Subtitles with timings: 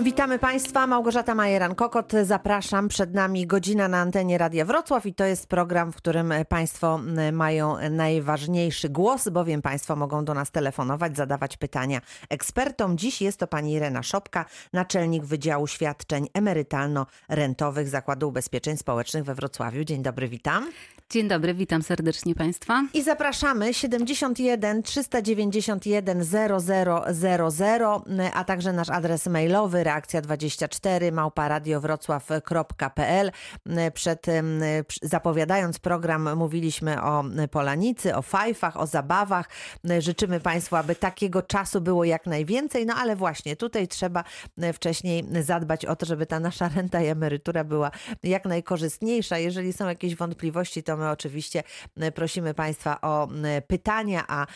[0.00, 2.24] Witamy Państwa, Małgorzata Majeran-Kokot.
[2.24, 2.88] Zapraszam.
[2.88, 7.00] Przed nami godzina na antenie Radia Wrocław i to jest program, w którym Państwo
[7.32, 12.98] mają najważniejszy głos, bowiem Państwo mogą do nas telefonować, zadawać pytania ekspertom.
[12.98, 19.84] Dziś jest to pani Irena Szopka, naczelnik Wydziału Świadczeń Emerytalno-Rentowych Zakładu Ubezpieczeń Społecznych we Wrocławiu.
[19.84, 20.70] Dzień dobry, witam.
[21.10, 22.84] Dzień dobry, witam serdecznie Państwa.
[22.94, 26.24] I zapraszamy 71 391
[27.50, 28.00] 0000,
[28.34, 33.32] a także nasz adres mailowy reakcja24 małparadiowrocław.pl.
[33.94, 34.26] Przed
[35.02, 39.48] zapowiadając program mówiliśmy o Polanicy, o fajfach, o zabawach.
[39.98, 44.24] Życzymy Państwu, aby takiego czasu było jak najwięcej, no ale właśnie tutaj trzeba
[44.72, 47.90] wcześniej zadbać o to, żeby ta nasza renta i emerytura była
[48.22, 49.38] jak najkorzystniejsza.
[49.38, 51.62] Jeżeli są jakieś wątpliwości, to my oczywiście
[52.14, 53.28] prosimy Państwa o
[53.66, 54.46] pytania, a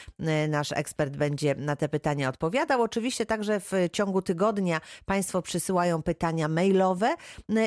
[0.48, 2.82] nasz ekspert będzie na te pytania odpowiadał.
[2.82, 7.14] Oczywiście także w ciągu tygodnia Państwo przysyłają pytania mailowe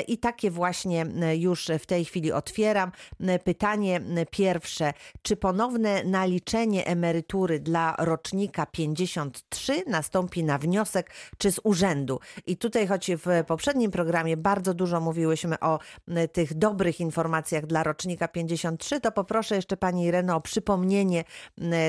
[0.08, 1.06] i takie właśnie
[1.36, 2.92] już w tej chwili otwieram.
[3.44, 4.92] Pytanie pierwsze.
[5.22, 12.20] Czy ponowne naliczenie emerytury dla rocznika 53 nastąpi na wniosek czy z urzędu?
[12.46, 15.78] I tutaj, choć w poprzednim programie bardzo dużo mówiłyśmy o
[16.32, 18.63] tych dobrych informacjach dla rocznika 53,
[19.00, 21.24] to poproszę jeszcze Pani Ireno o przypomnienie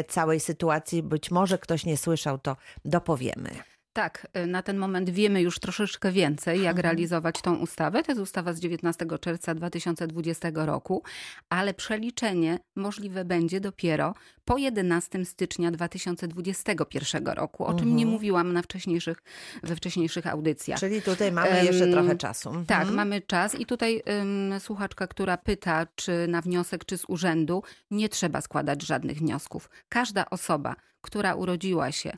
[0.08, 1.04] całej sytuacji.
[1.04, 3.75] Być może ktoś nie słyszał, to dopowiemy.
[3.96, 6.84] Tak, y, na ten moment wiemy już troszeczkę więcej, jak mhm.
[6.84, 8.04] realizować tą ustawę.
[8.04, 11.04] To jest ustawa z 19 czerwca 2020 roku,
[11.50, 14.14] ale przeliczenie możliwe będzie dopiero
[14.46, 18.10] po 11 stycznia 2021 roku, o czym nie mhm.
[18.10, 19.24] mówiłam na wcześniejszych,
[19.64, 20.80] we wcześniejszych audycjach.
[20.80, 22.50] Czyli tutaj mamy jeszcze um, trochę czasu.
[22.50, 22.66] Mhm.
[22.66, 27.64] Tak, mamy czas i tutaj um, słuchaczka, która pyta, czy na wniosek, czy z urzędu,
[27.92, 29.70] nie trzeba składać żadnych wniosków.
[29.90, 32.18] Każda osoba, która urodziła się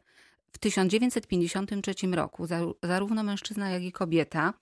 [0.57, 2.47] w 1953 roku
[2.83, 4.53] zarówno mężczyzna, jak i kobieta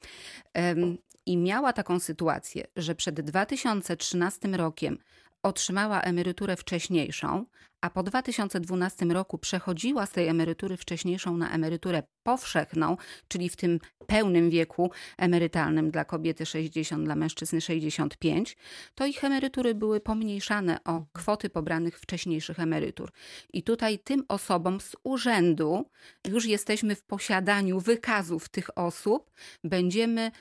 [1.25, 4.97] i miała taką sytuację, że przed 2013 rokiem
[5.43, 7.45] otrzymała emeryturę wcześniejszą,
[7.85, 12.97] a po 2012 roku przechodziła z tej emerytury wcześniejszą na emeryturę powszechną,
[13.27, 18.57] czyli w tym pełnym wieku emerytalnym dla kobiety 60, dla mężczyzny 65,
[18.95, 23.11] to ich emerytury były pomniejszane o kwoty pobranych wcześniejszych emerytur.
[23.53, 25.89] I tutaj tym osobom z urzędu
[26.27, 29.31] już jesteśmy w posiadaniu wykazów tych osób,
[29.63, 30.31] będziemy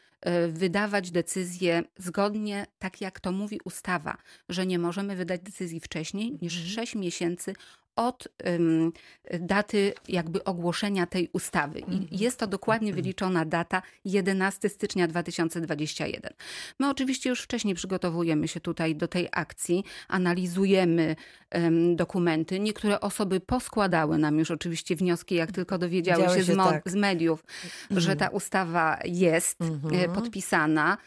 [0.48, 4.16] wydawać decyzje zgodnie, tak jak to mówi ustawa,
[4.48, 7.00] że nie możemy wydać decyzji wcześniej niż 6 mhm.
[7.00, 7.54] miesięcy
[7.96, 8.28] od
[9.40, 11.78] daty jakby ogłoszenia tej ustawy.
[11.78, 12.06] I mhm.
[12.10, 13.02] jest to dokładnie mhm.
[13.02, 16.32] wyliczona data 11 stycznia 2021.
[16.78, 21.16] My oczywiście już wcześniej przygotowujemy się tutaj do tej akcji, analizujemy
[21.54, 22.60] um, dokumenty.
[22.60, 26.90] Niektóre osoby poskładały nam już oczywiście wnioski, jak tylko dowiedziały się, się z, tak.
[26.90, 28.00] z, mediów, mhm.
[28.00, 30.12] że ta ustawa jest e, mhm.
[30.12, 30.98] podpisana.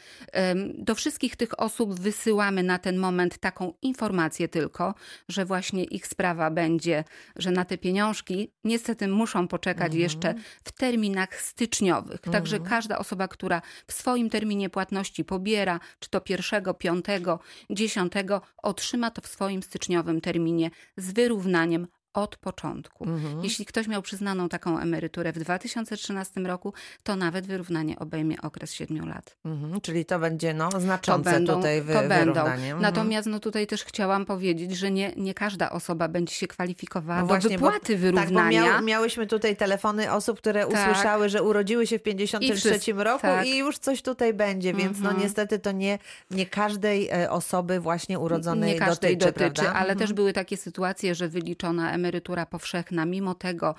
[0.77, 4.93] Do wszystkich tych osób wysyłamy na ten moment taką informację tylko,
[5.29, 7.03] że właśnie ich sprawa będzie będzie,
[7.35, 10.01] że na te pieniążki niestety muszą poczekać mhm.
[10.01, 10.33] jeszcze
[10.63, 12.21] w terminach styczniowych.
[12.21, 12.69] Także mhm.
[12.69, 17.39] każda osoba, która w swoim terminie płatności pobiera, czy to pierwszego, piątego,
[17.69, 23.03] dziesiątego, otrzyma to w swoim styczniowym terminie z wyrównaniem od początku.
[23.03, 23.43] Mhm.
[23.43, 26.73] Jeśli ktoś miał przyznaną taką emeryturę w 2013 roku,
[27.03, 29.37] to nawet wyrównanie obejmie okres 7 lat.
[29.45, 29.81] Mhm.
[29.81, 32.41] Czyli to będzie no, znaczące to będą, tutaj wy, to będą.
[32.41, 32.81] Mhm.
[32.81, 37.27] Natomiast no, tutaj też chciałam powiedzieć, że nie, nie każda osoba będzie się kwalifikowała no
[37.27, 38.61] właśnie, do wypłaty bo, wyrównania.
[38.61, 40.73] Tak, bo miał, miałyśmy tutaj telefony osób, które tak.
[40.73, 43.47] usłyszały, że urodziły się w 53 roku tak.
[43.47, 45.23] i już coś tutaj będzie, więc no mhm.
[45.23, 45.99] niestety to nie,
[46.31, 51.15] nie każdej e, osoby właśnie urodzonej nie każdej dotyczy, dotyczy ale też były takie sytuacje,
[51.15, 53.75] że wyliczona emerytura emerytura powszechna, mimo tego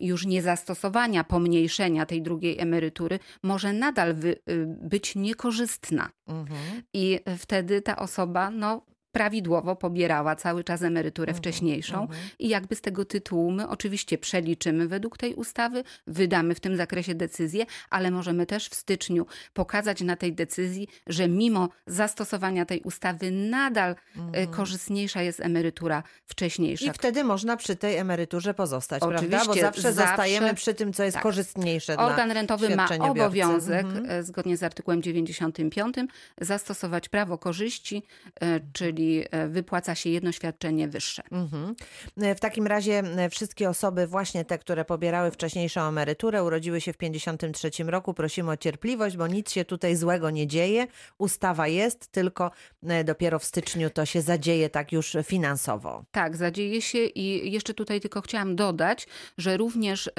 [0.00, 6.10] już niezastosowania, pomniejszenia tej drugiej emerytury, może nadal wy, y, być niekorzystna.
[6.26, 6.82] Mhm.
[6.92, 8.82] I wtedy ta osoba no,
[9.12, 12.20] prawidłowo pobierała cały czas emeryturę mhm, wcześniejszą mhm.
[12.38, 17.14] i jakby z tego tytułu my oczywiście przeliczymy według tej ustawy, wydamy w tym zakresie
[17.14, 23.30] decyzję, ale możemy też w styczniu pokazać na tej decyzji, że mimo zastosowania tej ustawy
[23.30, 24.46] nadal e, mhm.
[24.46, 26.86] korzystniejsza jest emerytura wcześniejsza.
[26.86, 29.46] I wtedy można przy tej emeryturze pozostać, oczywiście, prawda?
[29.46, 31.22] Bo zawsze, zawsze zostajemy przy tym, co jest tak.
[31.22, 34.06] korzystniejsze Organ rentowy ma obowiązek, mhm.
[34.10, 35.96] E, zgodnie z artykułem 95,
[36.40, 38.02] zastosować prawo korzyści,
[38.40, 41.22] e, czyli jeżeli e, wypłaca się jedno świadczenie wyższe.
[41.30, 41.74] Mhm.
[42.16, 46.96] W takim razie e, wszystkie osoby, właśnie te, które pobierały wcześniejszą emeryturę, urodziły się w
[46.96, 50.86] 53 roku, prosimy o cierpliwość, bo nic się tutaj złego nie dzieje.
[51.18, 52.50] Ustawa jest, tylko
[52.82, 56.04] e, dopiero w styczniu to się zadzieje tak już finansowo.
[56.10, 59.06] Tak, zadzieje się i jeszcze tutaj tylko chciałam dodać,
[59.38, 60.10] że również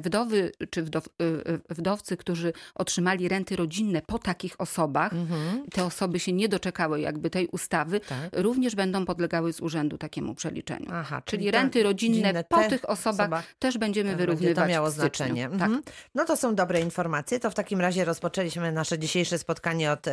[0.00, 1.08] wdowy czy wdow,
[1.70, 5.64] wdowcy, którzy otrzymali renty rodzinne po takich osobach, mhm.
[5.72, 8.29] te osoby się nie doczekały jakby tej ustawy, tak.
[8.32, 10.86] Również będą podlegały z urzędu takiemu przeliczeniu.
[10.92, 14.64] Aha, czyli, czyli renty rodzinne po tych osobach, osobach też będziemy wyrównywać.
[14.64, 15.42] To miało znaczenie.
[15.42, 15.52] Tak.
[15.52, 15.82] Mhm.
[16.14, 17.40] No to są dobre informacje.
[17.40, 20.06] To w takim razie rozpoczęliśmy nasze dzisiejsze spotkanie od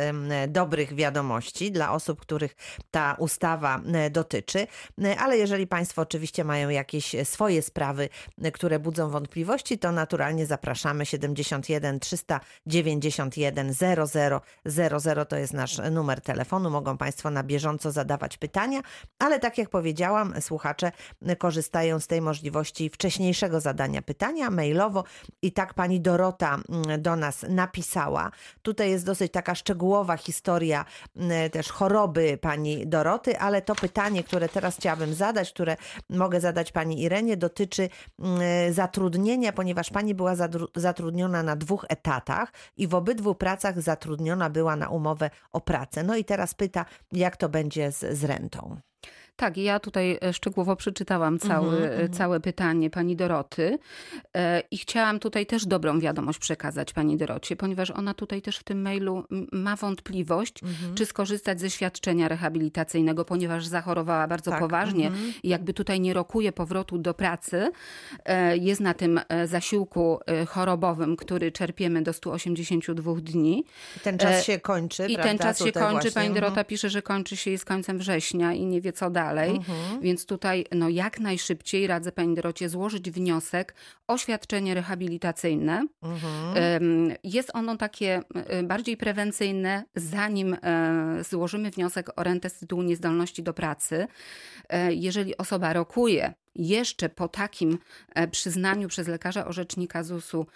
[0.48, 2.56] dobrych wiadomości dla osób, których
[2.90, 3.80] ta ustawa
[4.10, 4.66] dotyczy.
[5.18, 8.08] Ale jeżeli Państwo oczywiście mają jakieś swoje sprawy,
[8.52, 14.40] które budzą wątpliwości, to naturalnie zapraszamy 71 391 00
[14.98, 16.70] 00 to jest nasz numer telefonu.
[16.70, 18.80] Mogą Państwo na bieżąco zadawać pytania,
[19.18, 20.92] ale tak jak powiedziałam, słuchacze
[21.38, 25.04] korzystają z tej możliwości wcześniejszego zadania pytania mailowo
[25.42, 28.30] i tak pani Dorota mm, do nas napisała.
[28.62, 30.84] Tutaj jest dosyć taka szczegółowa historia
[31.16, 35.76] mm, też choroby pani Doroty, ale to pytanie, które teraz chciałabym zadać, które
[36.10, 37.88] mogę zadać pani Irenie, dotyczy
[38.18, 40.34] mm, zatrudnienia, ponieważ pani była
[40.76, 46.02] zatrudniona na dwóch etatach i w obydwu pracach zatrudniona była na umowę o pracę.
[46.02, 48.80] No i teraz pyta, jak to będzie z, z rentą.
[49.38, 52.16] Tak, ja tutaj e, szczegółowo przeczytałam cały, mm -hmm.
[52.16, 53.78] całe pytanie pani Doroty
[54.34, 58.64] e, i chciałam tutaj też dobrą wiadomość przekazać pani Dorocie, ponieważ ona tutaj też w
[58.64, 60.94] tym mailu ma wątpliwość, mm -hmm.
[60.94, 64.60] czy skorzystać ze świadczenia rehabilitacyjnego, ponieważ zachorowała bardzo tak.
[64.60, 65.32] poważnie mm -hmm.
[65.42, 67.70] i jakby tutaj nie rokuje powrotu do pracy.
[68.60, 70.18] Jest na tym zasiłku
[70.48, 73.64] chorobowym, który czerpiemy do 182 dni.
[73.96, 75.28] I ten czas się kończy, I prawda?
[75.30, 75.92] ten czas się kończy.
[75.92, 76.10] Właśnie.
[76.10, 79.50] Pani Dorota pisze, że kończy się z końcem września i nie wie co dalej dalej.
[79.50, 80.00] Mhm.
[80.00, 83.74] Więc tutaj no, jak najszybciej radzę Pani Dorocie złożyć wniosek
[84.06, 85.86] o świadczenie rehabilitacyjne.
[86.02, 87.14] Mhm.
[87.24, 93.42] Jest ono takie e, bardziej prewencyjne, zanim e, złożymy wniosek o rentę z tytułu niezdolności
[93.42, 94.06] do pracy.
[94.68, 97.78] E, jeżeli osoba rokuje jeszcze po takim
[98.30, 100.46] przyznaniu przez lekarza orzecznika ZUS-u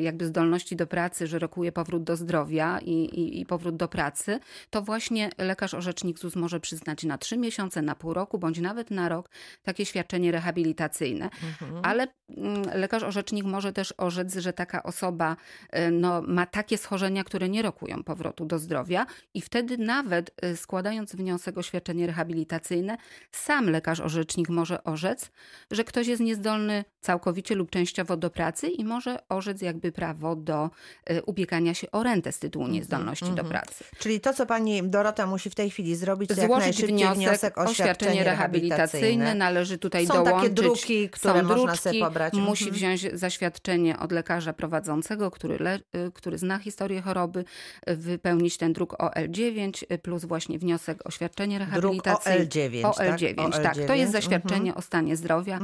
[0.00, 4.40] jakby zdolności do pracy, że rokuje powrót do zdrowia i, i, i, powrót do pracy,
[4.70, 8.90] to właśnie lekarz orzecznik ZUS może przyznać na trzy miesiące, na pół roku, bądź nawet
[8.90, 9.30] na rok
[9.62, 11.24] takie świadczenie rehabilitacyjne.
[11.24, 11.80] Mhm.
[11.84, 15.36] Ale mm, lekarz orzecznik może też orzec, że taka osoba
[15.70, 20.56] e, no, ma takie schorzenia, które nie rokują powrotu do zdrowia i wtedy nawet e,
[20.56, 22.96] składając wniosek o świadczenie rehabilitacyjne,
[23.32, 25.30] sam lekarz orzecznik może orzec, orzec,
[25.70, 30.70] że ktoś jest niezdolny całkowicie lub częściowo do pracy i może orzec jakby prawo do
[31.04, 33.36] e, ubiegania się o rentę z tytułu mhm, niezdolności mm -hmm.
[33.36, 33.62] do mhm.
[33.62, 33.84] pracy.
[33.98, 37.74] Czyli to, co pani Dorota musi w tej chwili zrobić, to Złożyć wniosek, wniosek o
[37.74, 39.34] świadczenie rehabilitacyjne.
[39.34, 40.34] Należy tutaj Są dołączyć.
[40.40, 42.34] takie druki, które Są można druczki, sobie pobrać.
[42.34, 42.76] Musi mm -hmm.
[42.76, 45.80] wziąć zaświadczenie od lekarza prowadzącego, który, le, e,
[46.14, 47.44] który zna historię choroby,
[47.86, 52.46] e, wypełnić ten druk OL9 plus właśnie wniosek o świadczenie rehabilitacyjne.
[52.46, 53.52] Druk OL9, OL9, tak?
[53.52, 53.86] OL9, tak.
[53.86, 54.78] To jest zaświadczenie mm -hmm.
[54.78, 55.58] o stanie zdrowia,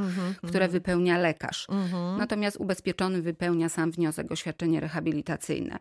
[0.47, 1.67] które wypełnia lekarz.
[2.17, 5.79] Natomiast ubezpieczony wypełnia sam wniosek o świadczenie rehabilitacyjne.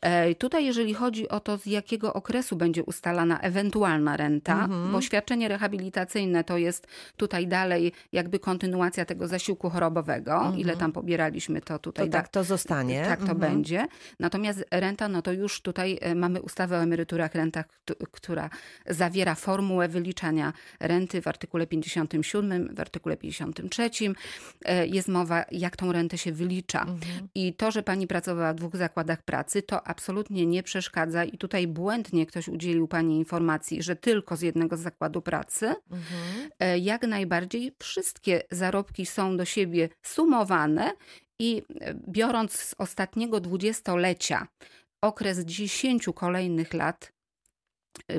[0.00, 4.92] E, tutaj, jeżeli chodzi o to, z jakiego okresu będzie ustalana ewentualna renta, mm-hmm.
[4.92, 6.86] bo świadczenie rehabilitacyjne to jest
[7.16, 10.52] tutaj dalej jakby kontynuacja tego zasiłku chorobowego.
[10.56, 12.06] Ile tam pobieraliśmy, to tutaj.
[12.06, 13.04] To tak to zostanie.
[13.04, 13.86] Tak to będzie.
[14.20, 17.66] Natomiast renta, no to już tutaj e, mamy ustawę o emeryturach, rentach,
[18.10, 18.50] która
[18.86, 24.14] zawiera formułę wyliczania renty w artykule 57, w artykule 50 53
[24.64, 26.82] e, jest mowa, jak tą rentę się wylicza.
[26.82, 27.19] Mhm.
[27.34, 31.24] I to, że pani pracowała w dwóch zakładach pracy, to absolutnie nie przeszkadza.
[31.24, 35.66] I tutaj błędnie ktoś udzielił pani informacji, że tylko z jednego zakładu pracy.
[35.66, 36.50] Mhm.
[36.58, 40.92] E, jak najbardziej wszystkie zarobki są do siebie sumowane
[41.38, 44.46] i e, biorąc z ostatniego dwudziestolecia
[45.02, 47.12] okres dziesięciu kolejnych lat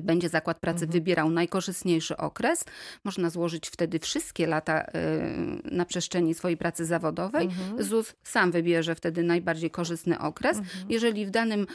[0.02, 0.92] będzie zakład pracy mhm.
[0.92, 2.66] wybierał najkorzystniejszy okres.
[3.04, 4.92] Można złożyć wtedy wszystkie lata y,
[5.72, 7.46] na przestrzeni swojej pracy zawodowej.
[7.46, 7.84] Mhm.
[7.84, 10.58] ZUS sam wybierze wtedy najbardziej korzystny okres.
[10.58, 10.86] Mhm.
[10.90, 11.68] Jeżeli w danym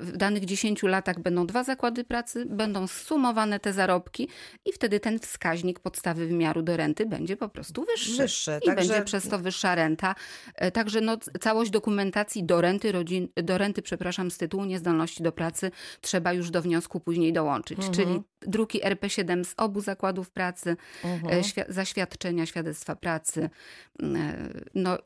[0.00, 4.28] w danych 10 latach będą dwa zakłady pracy, będą sumowane te zarobki
[4.64, 8.22] i wtedy ten wskaźnik podstawy wymiaru do renty będzie po prostu wyższy.
[8.22, 8.88] wyższy I także...
[8.88, 10.14] będzie przez to wyższa renta.
[10.54, 15.32] E, także no, całość dokumentacji do renty, rodzin, do renty przepraszam, z tytułu niezdolności do
[15.32, 17.78] pracy trzeba już do wniosku później dołączyć.
[17.78, 17.94] Mhm.
[17.94, 21.42] Czyli druki RP7 z obu zakładów pracy, e, mhm.
[21.68, 23.50] zaświadczenia, świadectwa pracy.
[24.74, 24.98] No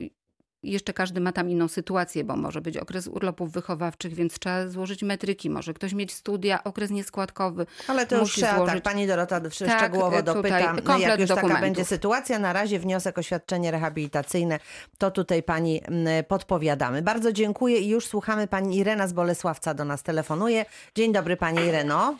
[0.63, 5.03] jeszcze każdy ma tam inną sytuację, bo może być okres urlopów wychowawczych, więc trzeba złożyć
[5.03, 7.65] metryki, może ktoś mieć studia, okres nieskładkowy.
[7.87, 8.73] Ale to już trzeba, złożyć...
[8.73, 12.39] tak, pani Dorota tak, szczegółowo dopytam, jak już taka będzie sytuacja.
[12.39, 14.59] Na razie wniosek o świadczenie rehabilitacyjne,
[14.97, 15.81] to tutaj pani
[16.27, 17.01] podpowiadamy.
[17.01, 20.65] Bardzo dziękuję i już słuchamy pani Irena z Bolesławca do nas telefonuje.
[20.95, 22.17] Dzień dobry pani Ireno.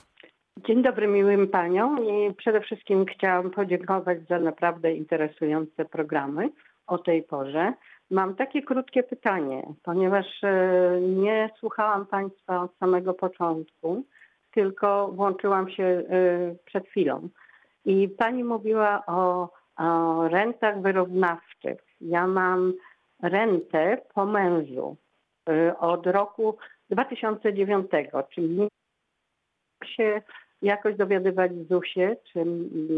[0.67, 6.50] Dzień dobry miłym paniom i przede wszystkim chciałam podziękować za naprawdę interesujące programy
[6.89, 7.74] o tej porze.
[8.12, 14.03] Mam takie krótkie pytanie, ponieważ e, nie słuchałam Państwa od samego początku,
[14.51, 16.03] tylko włączyłam się e,
[16.65, 17.29] przed chwilą.
[17.86, 21.81] I Pani mówiła o, o rentach wyrównawczych.
[22.01, 22.74] Ja mam
[23.24, 24.98] rentę po mężu
[25.50, 26.58] e, od roku
[26.89, 27.91] 2009,
[28.29, 28.67] czyli
[29.86, 30.22] się
[30.62, 32.44] jakoś dowiadywać w ZUS-ie, czy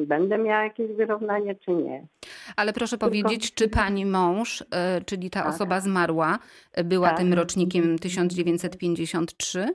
[0.06, 2.08] będę miała jakieś wyrównanie, czy nie.
[2.56, 3.06] Ale proszę Tylko...
[3.06, 5.54] powiedzieć, czy pani mąż, e, czyli ta tak.
[5.54, 6.40] osoba zmarła,
[6.74, 7.18] e, była tak.
[7.18, 9.68] tym rocznikiem 1953?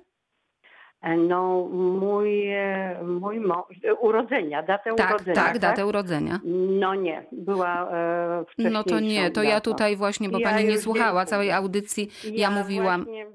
[1.03, 1.69] E, no,
[2.00, 2.49] mój,
[3.21, 3.67] mój mąż,
[4.00, 5.35] urodzenia, datę tak, urodzenia.
[5.35, 6.41] Tak, tak, datę urodzenia.
[6.81, 10.79] No nie, była e, No to nie, to ja tutaj właśnie, bo ja pani nie
[10.79, 13.05] słuchała całej audycji, ja, ja mówiłam.
[13.05, 13.26] Właśnie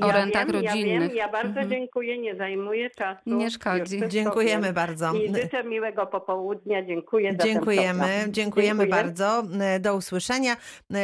[0.00, 1.00] o rentach wiem, rodzinnych.
[1.02, 1.70] Ja, wiem, ja bardzo mhm.
[1.70, 3.20] dziękuję, nie zajmuję czasu.
[3.26, 4.00] Nie szkodzi.
[4.08, 5.14] Dziękujemy bardzo.
[5.14, 6.86] I życzę miłego popołudnia.
[6.86, 9.02] Dziękuję za Dziękujemy, dziękujemy Dziękuję.
[9.02, 9.42] bardzo.
[9.80, 10.56] Do usłyszenia.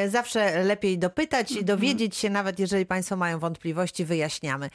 [0.09, 1.67] Zawsze lepiej dopytać i mhm.
[1.67, 4.71] dowiedzieć się, nawet jeżeli Państwo mają wątpliwości, wyjaśniamy.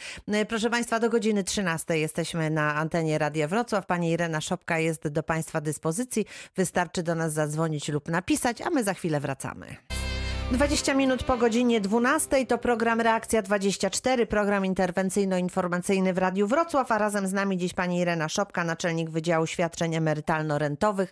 [0.47, 3.85] Proszę Państwa, do godziny 13 jesteśmy na antenie Radia Wrocław.
[3.85, 6.25] Pani Irena Szopka jest do Państwa dyspozycji.
[6.55, 9.96] Wystarczy do nas zadzwonić lub napisać, a my za chwilę wracamy.
[10.51, 16.97] 20 minut po godzinie 12 to program Reakcja 24, program interwencyjno-informacyjny w Radiu Wrocław, a
[16.97, 21.07] razem z nami dziś pani Irena Szopka, naczelnik Wydziału Świadczeń Emerytalno-Rentowych.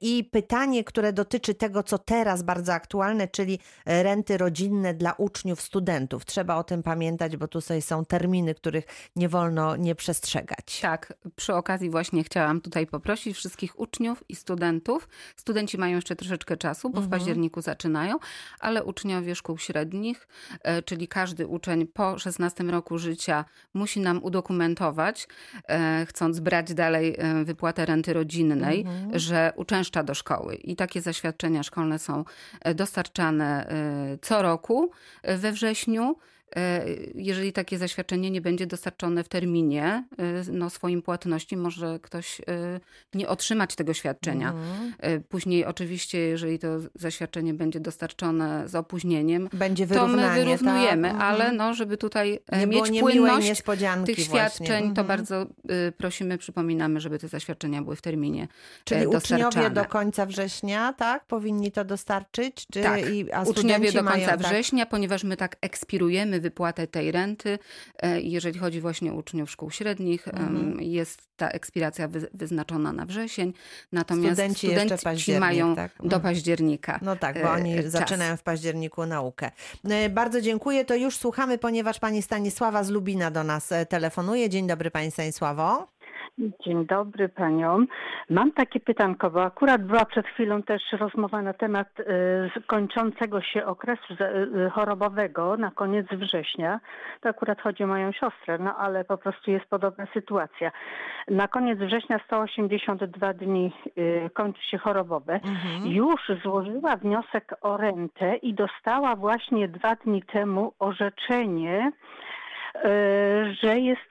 [0.00, 6.24] I pytanie, które dotyczy tego, co teraz bardzo aktualne, czyli renty rodzinne dla uczniów, studentów.
[6.24, 8.84] Trzeba o tym pamiętać, bo tutaj są terminy, których
[9.16, 10.80] nie wolno nie przestrzegać.
[10.80, 15.08] Tak, przy okazji właśnie chciałam tutaj poprosić wszystkich uczniów i studentów.
[15.36, 17.10] Studenci mają jeszcze troszeczkę czasu, bo w mhm.
[17.10, 18.18] październiku zaczynają zaczynają,
[18.60, 20.28] ale uczniowie szkół średnich,
[20.62, 25.28] e, czyli każdy uczeń po 16 roku życia musi nam udokumentować,
[25.68, 29.18] e, chcąc brać dalej e, wypłatę renty rodzinnej, mhm.
[29.18, 30.54] że uczęszcza do szkoły.
[30.54, 32.24] I takie zaświadczenia szkolne są
[32.74, 33.66] dostarczane
[34.22, 34.90] co roku
[35.24, 36.16] we wrześniu.
[36.56, 36.84] E,
[37.14, 42.44] jeżeli takie zaświadczenie nie będzie dostarczone w terminie e, no, swoim płatności, może ktoś e,
[43.14, 44.48] nie otrzymać tego świadczenia.
[44.48, 45.22] Mhm.
[45.28, 51.20] Później oczywiście, jeżeli to zaświadczenie będzie dostarczone z opóźnieniem, będzie to my wyrównujemy, tak?
[51.20, 53.62] ale no, żeby tutaj nie mieć płynność
[54.06, 55.06] tych świadczeń, to mhm.
[55.06, 55.46] bardzo
[55.96, 58.48] prosimy, przypominamy, żeby te zaświadczenia były w terminie
[58.84, 59.48] Czyli dostarczane.
[59.48, 61.24] uczniowie do końca września, tak?
[61.24, 62.66] Powinni to dostarczyć?
[62.72, 64.38] Czy tak, i, a uczniowie do końca mają, tak?
[64.38, 64.90] września, tak?
[64.90, 67.58] ponieważ my tak ekspirujemy wypłatę tej renty.
[68.02, 70.80] E, jeżeli chodzi właśnie o uczniów szkół średnich, mhm.
[70.80, 73.52] jest ta ekspiracja wyznaczona na wrzesień,
[73.92, 75.92] natomiast studenci, studenci mają tak?
[75.98, 76.22] do mhm.
[76.22, 76.98] października.
[77.02, 77.92] No tak, bo oni e, czas.
[77.92, 79.50] zaczynają w październiku naukę.
[79.84, 84.50] E, bardzo dziękuję, to już słuchamy, ponieważ pani Stanisława z Lubina do nas telefonuje.
[84.50, 85.93] Dzień dobry pani Stanisławo.
[86.38, 87.86] Dzień dobry paniom.
[88.30, 92.04] Mam takie pytanko, bo akurat była przed chwilą też rozmowa na temat y,
[92.66, 96.80] kończącego się okresu y, chorobowego na koniec września.
[97.20, 100.70] To akurat chodzi o moją siostrę, no ale po prostu jest podobna sytuacja.
[101.28, 105.34] Na koniec września 182 dni y, kończy się chorobowe.
[105.34, 105.86] Mhm.
[105.86, 111.92] Już złożyła wniosek o rentę i dostała właśnie dwa dni temu orzeczenie
[113.62, 114.10] że jest,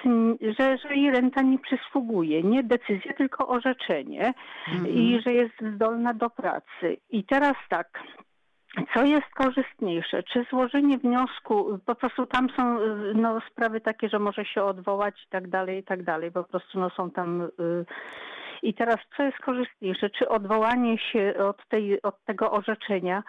[0.60, 2.44] że, że jej renta nie przysługuje.
[2.44, 4.34] Nie decyzja, tylko orzeczenie
[4.68, 4.88] mhm.
[4.88, 6.98] i że jest zdolna do pracy.
[7.10, 8.00] I teraz tak,
[8.94, 10.24] co jest korzystniejsze?
[10.24, 12.80] Czy złożenie wniosku, po prostu tam są
[13.16, 16.32] no, sprawy takie, że może się odwołać i tak dalej, i tak dalej.
[16.32, 17.50] Po prostu no, są tam y,
[18.64, 20.10] i teraz co jest korzystniejsze?
[20.10, 23.24] Czy odwołanie się od, tej, od tego orzeczenia,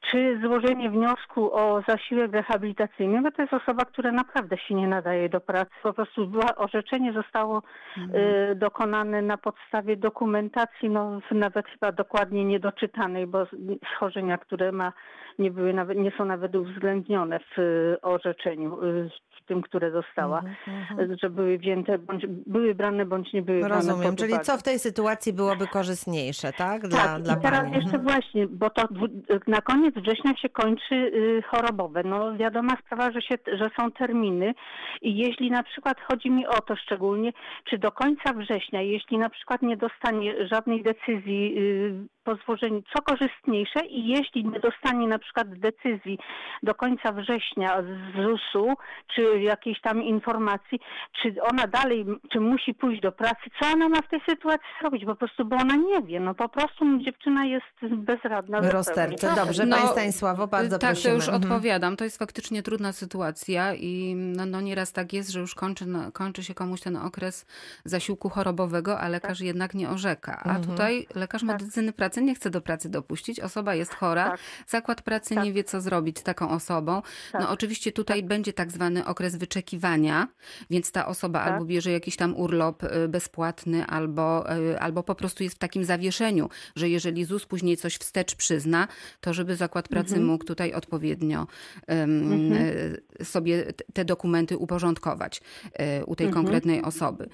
[0.00, 3.22] czy złożenie wniosku o zasiłek rehabilitacyjny?
[3.22, 5.70] Bo to jest osoba, która naprawdę się nie nadaje do pracy.
[5.82, 7.62] Po prostu była, orzeczenie zostało
[7.98, 8.24] mhm.
[8.24, 13.46] y, dokonane na podstawie dokumentacji, no nawet chyba dokładnie niedoczytanej, bo
[13.96, 14.92] schorzenia, które ma,
[15.38, 18.84] nie, były nawet, nie są nawet uwzględnione w y, orzeczeniu.
[18.84, 19.10] Y,
[19.50, 21.16] tym, które dostała, mm-hmm.
[21.22, 24.78] że były wzięte, bądź były brane, bądź nie były Rozumiem, brane czyli co w tej
[24.80, 26.88] sytuacji byłoby korzystniejsze, tak?
[26.88, 27.74] Dla, tak, dla i teraz pani.
[27.74, 28.02] jeszcze mhm.
[28.02, 28.82] właśnie, bo to
[29.46, 32.02] na koniec września się kończy y, chorobowe.
[32.04, 34.54] No wiadoma sprawa, że, się, że są terminy
[35.02, 37.32] i jeśli na przykład chodzi mi o to szczególnie,
[37.64, 43.02] czy do końca września, jeśli na przykład nie dostanie żadnej decyzji y, po złożeniu, co
[43.02, 46.18] korzystniejsze i jeśli nie dostanie na przykład decyzji
[46.62, 48.74] do końca września z ZUS-u,
[49.14, 50.80] czy jakiejś tam informacji,
[51.22, 55.04] czy ona dalej, czy musi pójść do pracy, co ona ma w tej sytuacji zrobić?
[55.04, 58.60] Po prostu, bo ona nie wie, no po prostu dziewczyna jest bezradna.
[58.60, 59.32] W rozterce.
[59.36, 61.10] Dobrze, No, Pani Stanisławo, bardzo tak, prosimy.
[61.10, 61.42] to już Mhm.
[61.52, 61.96] odpowiadam.
[61.96, 66.12] To jest faktycznie trudna sytuacja i no, no nieraz tak jest, że już kończy, no,
[66.12, 67.46] kończy się komuś ten okres
[67.84, 70.40] zasiłku chorobowego, a lekarz jednak nie orzeka.
[70.44, 70.64] A Mhm.
[70.64, 73.40] tutaj lekarz medycyny pracy nie chce do pracy dopuścić.
[73.40, 74.40] Osoba jest chora, Tak.
[74.68, 75.44] zakład pracy Tak.
[75.44, 77.02] nie wie, co zrobić z taką osobą.
[77.32, 77.40] Tak.
[77.42, 80.28] No oczywiście tutaj będzie tak zwany okres wyczekiwania,
[80.70, 81.52] więc ta osoba Tak.
[81.52, 85.84] albo bierze jakiś tam urlop y, bezpłatny, albo, y, albo po prostu jest w takim
[85.84, 88.88] zawieszeniu, że jeżeli ZUS później coś wstecz przyzna,
[89.20, 90.26] to żeby zakład pracy Mhm.
[90.26, 91.46] mógł tutaj odpowiednio
[91.86, 93.64] em, y, sobie
[93.94, 95.42] te dokumenty uporządkować
[96.06, 96.44] u tej Mhm.
[96.44, 97.28] konkretnej osoby.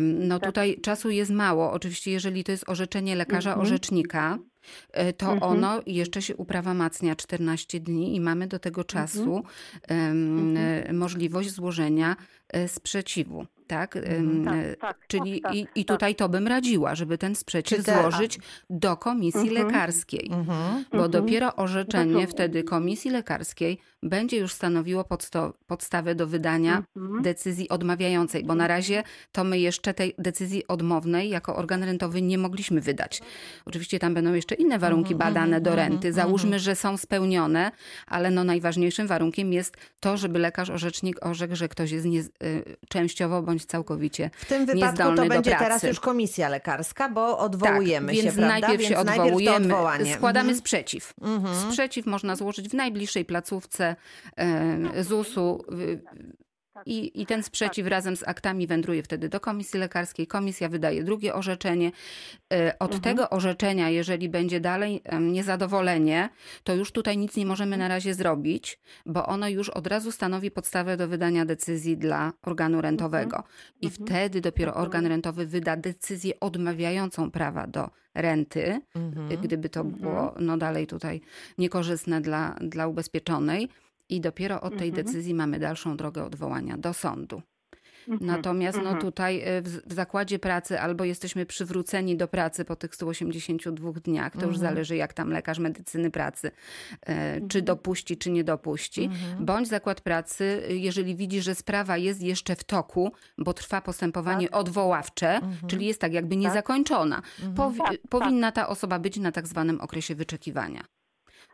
[0.00, 0.48] No Tak.
[0.48, 1.72] tutaj czasu jest mało.
[1.72, 3.66] Oczywiście jeżeli to jest orzeczenie lekarza Mhm.
[3.66, 5.42] orzecznika, y, to Mhm.
[5.52, 9.42] ono jeszcze się uprawomacnia 14 dni i mamy do tego czasu
[9.88, 10.56] em, Mhm.
[10.90, 12.16] y, możliwość złożenia
[12.56, 13.46] y, sprzeciwu.
[13.66, 13.96] Tak?
[13.96, 15.96] Em, Tak, y, tak, Czyli tak, i, tak, i tak.
[15.96, 18.38] tutaj to bym radziła, żeby ten sprzeciw Czy złożyć
[18.70, 19.66] do komisji Mhm.
[19.66, 20.30] lekarskiej.
[20.32, 20.84] Mhm.
[20.92, 21.10] Bo Mhm.
[21.10, 25.04] dopiero orzeczenie wtedy komisji lekarskiej będzie już stanowiło
[25.66, 27.22] podstawę do wydania Mhm.
[27.22, 29.02] decyzji odmawiającej, bo na razie
[29.32, 33.22] to my jeszcze tej decyzji odmownej jako organ rentowy nie mogliśmy wydać.
[33.64, 36.08] Oczywiście tam będą jeszcze inne warunki Mhm, badane do mhm, renty.
[36.08, 36.14] mhm.
[36.26, 37.70] Załóżmy, że są spełnione,
[38.06, 42.30] ale no najważniejszym warunkiem jest to, żeby lekarz orzecznik orzekł, że ktoś jest nie, y,
[42.88, 48.16] częściowo bądź całkowicie W tym wypadku to będzie teraz już komisja lekarska, bo odwołujemy tak,
[48.16, 48.60] się, więc prawda?
[48.60, 50.14] najpierw się więc najpierw to odwołujemy, odwołanie.
[50.14, 50.58] składamy Mhm.
[50.58, 51.14] sprzeciw.
[51.22, 51.54] Mhm.
[51.70, 53.89] Sprzeciw można złożyć w najbliższej placówce
[55.00, 55.46] ZUS-u.
[56.86, 60.26] Y, I, I ten sprzeciw razem z aktami wędruje wtedy do komisji lekarskiej.
[60.26, 61.92] Komisja wydaje drugie orzeczenie.
[62.52, 63.02] E, Od Mhm.
[63.02, 66.28] tego orzeczenia, jeżeli będzie dalej niezadowolenie,
[66.64, 70.50] to już tutaj nic nie możemy na razie zrobić, bo ono już od razu stanowi
[70.50, 73.42] podstawę do wydania decyzji dla organu rentowego.
[73.80, 74.06] I Mhm.
[74.06, 79.40] wtedy dopiero organ rentowy wyda decyzję odmawiającą prawa do renty Mhm.
[79.42, 80.00] gdyby to Mhm.
[80.02, 81.20] było no dalej tutaj
[81.58, 83.68] niekorzystne dla, dla ubezpieczonej.
[84.10, 85.04] I dopiero od tej Mhm.
[85.06, 87.42] decyzji mamy dalszą drogę odwołania do sądu.
[88.08, 88.26] Mhm.
[88.30, 89.00] Natomiast no Mhm.
[89.00, 94.46] tutaj y, w, zakładzie pracy albo jesteśmy przywróceni do pracy po tych 182 dniach, to
[94.46, 94.72] już Mhm.
[94.74, 96.50] zależy jak tam lekarz medycyny pracy,
[97.06, 99.04] e, czy dopuści, czy nie dopuści.
[99.04, 99.44] Mhm.
[99.46, 104.50] Bądź zakład pracy, y, jeżeli widzi, że sprawa jest jeszcze w toku, bo trwa postępowanie
[104.50, 105.56] odwoławcze, Mhm.
[105.66, 107.22] czyli jest tak jakby niezakończona,
[107.56, 108.00] powi- Tak, tak.
[108.08, 110.84] powinna ta osoba być na tak zwanym okresie wyczekiwania.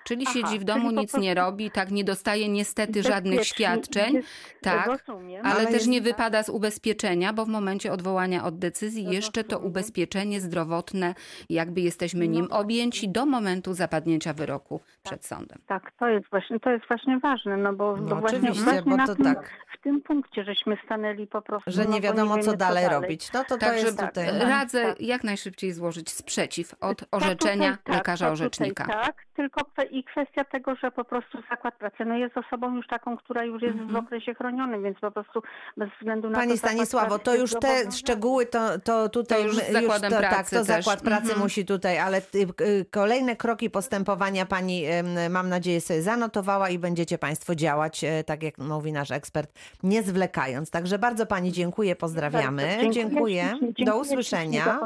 [0.07, 4.21] Czyli Aha, siedzi w domu, nic nie prostu robi, tak nie dostaje niestety żadnych świadczeń,
[4.63, 5.47] tak, Rozumiem.
[5.47, 9.45] ale, Ale też nie wypada z ubezpieczenia, bo w momencie odwołania od decyzji No jeszcze
[9.45, 9.71] to rozumiem.
[9.71, 11.15] ubezpieczenie zdrowotne,
[11.51, 12.59] jakby jesteśmy No nim właśnie.
[12.65, 15.59] objęci do momentu zapadnięcia wyroku przed sądem.
[15.67, 18.97] Tak, to jest właśnie, to jest właśnie ważne, no bo, No bo właśnie, oczywiście, właśnie
[18.97, 19.51] bo to tym, tak.
[19.79, 21.71] w tym punkcie żeśmy stanęli po prostu.
[21.71, 23.33] Że no nie wiadomo, co wiemy, dalej robić.
[23.33, 24.27] No to to Także jest tak, tutaj.
[24.41, 25.01] radzę Tak.
[25.01, 28.87] jak najszybciej złożyć sprzeciw od To orzeczenia tak, lekarza to orzecznika.
[28.87, 29.65] Tak, tylko
[29.99, 33.63] i kwestia tego, że po prostu zakład pracy no jest osobą już taką, która już
[33.63, 33.93] jest Mhm.
[33.93, 35.43] w okresie chronionym, więc po prostu
[35.77, 36.57] bez względu na Pani to.
[36.57, 40.31] zakład Stanisławo, to już te szczegóły, to, to tutaj To już z zakładem to, tak,
[40.31, 40.85] pracy to też.
[40.85, 41.41] zakład pracy Mhm.
[41.41, 42.23] musi tutaj, ale y,
[42.65, 44.85] y, kolejne kroki postępowania pani,
[45.31, 49.51] mam nadzieję, sobie zanotowała i będziecie Państwo działać, e, tak jak mówi nasz ekspert,
[49.83, 50.71] nie zwlekając.
[50.71, 52.63] Także bardzo Pani dziękuję, pozdrawiamy.
[52.77, 53.43] Bardzo Dziękuję.
[53.59, 54.79] ślicznie, Do dziękuję usłyszenia.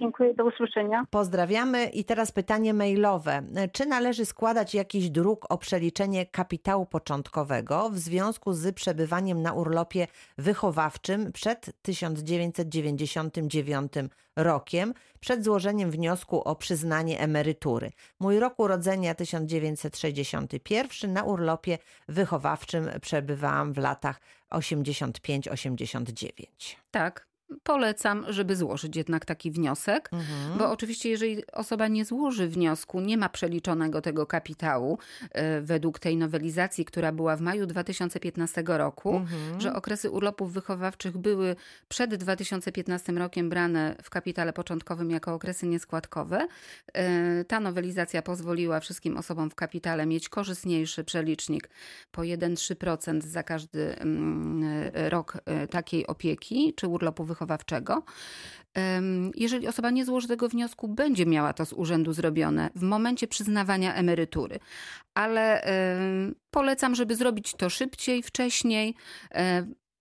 [0.00, 1.04] Dziękuję, do usłyszenia.
[1.10, 3.42] Pozdrawiamy i teraz pytanie mailowe.
[3.72, 10.06] Czy należy składać jakiś druk o przeliczenie kapitału początkowego w związku z przebywaniem na urlopie
[10.38, 13.92] wychowawczym przed 1999
[14.36, 17.92] rokiem, przed złożeniem wniosku o przyznanie emerytury?
[18.20, 26.42] Mój rok urodzenia 1961 na urlopie wychowawczym przebywałam w latach 85-89.
[26.90, 27.31] Tak,
[27.62, 30.10] polecam, żeby złożyć jednak taki wniosek.
[30.12, 30.58] Mhm.
[30.58, 34.98] Bo oczywiście, jeżeli osoba nie złoży wniosku, nie ma przeliczonego tego kapitału
[35.30, 39.60] e, według tej nowelizacji, która była w maju 2015 roku, Mhm.
[39.60, 41.56] że okresy urlopów wychowawczych były
[41.88, 46.46] przed 2015 rokiem brane w kapitale początkowym jako okresy nieskładkowe.
[46.94, 51.70] E, Ta nowelizacja pozwoliła wszystkim osobom w kapitale mieć korzystniejszy przelicznik
[52.12, 54.62] po 1-3% za każdy mm,
[54.94, 57.41] e, rok e, takiej opieki czy urlopu wychowawczego.
[58.74, 63.28] Em, Jeżeli osoba nie złoży tego wniosku, będzie miała to z urzędu zrobione w momencie
[63.28, 64.58] przyznawania emerytury.
[65.14, 65.64] Ale
[66.50, 68.94] polecam, żeby zrobić to szybciej, wcześniej.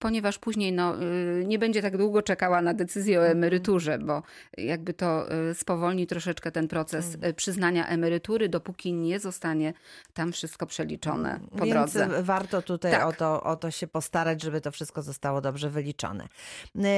[0.02, 3.38] Ponieważ później no, y, nie będzie tak długo czekała na decyzję o Mhm.
[3.38, 4.24] emeryturze, bo
[4.58, 7.32] jakby to y, spowolni troszeczkę ten proces Mhm.
[7.32, 9.74] y, przyznania emerytury, dopóki nie zostanie
[10.14, 12.24] tam wszystko przeliczone po Więc drodze.
[12.24, 13.06] warto tutaj Tak.
[13.08, 16.28] o, to, o to się postarać, żeby to wszystko zostało dobrze wyliczone.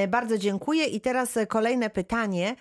[0.08, 2.56] Bardzo dziękuję i teraz kolejne pytanie,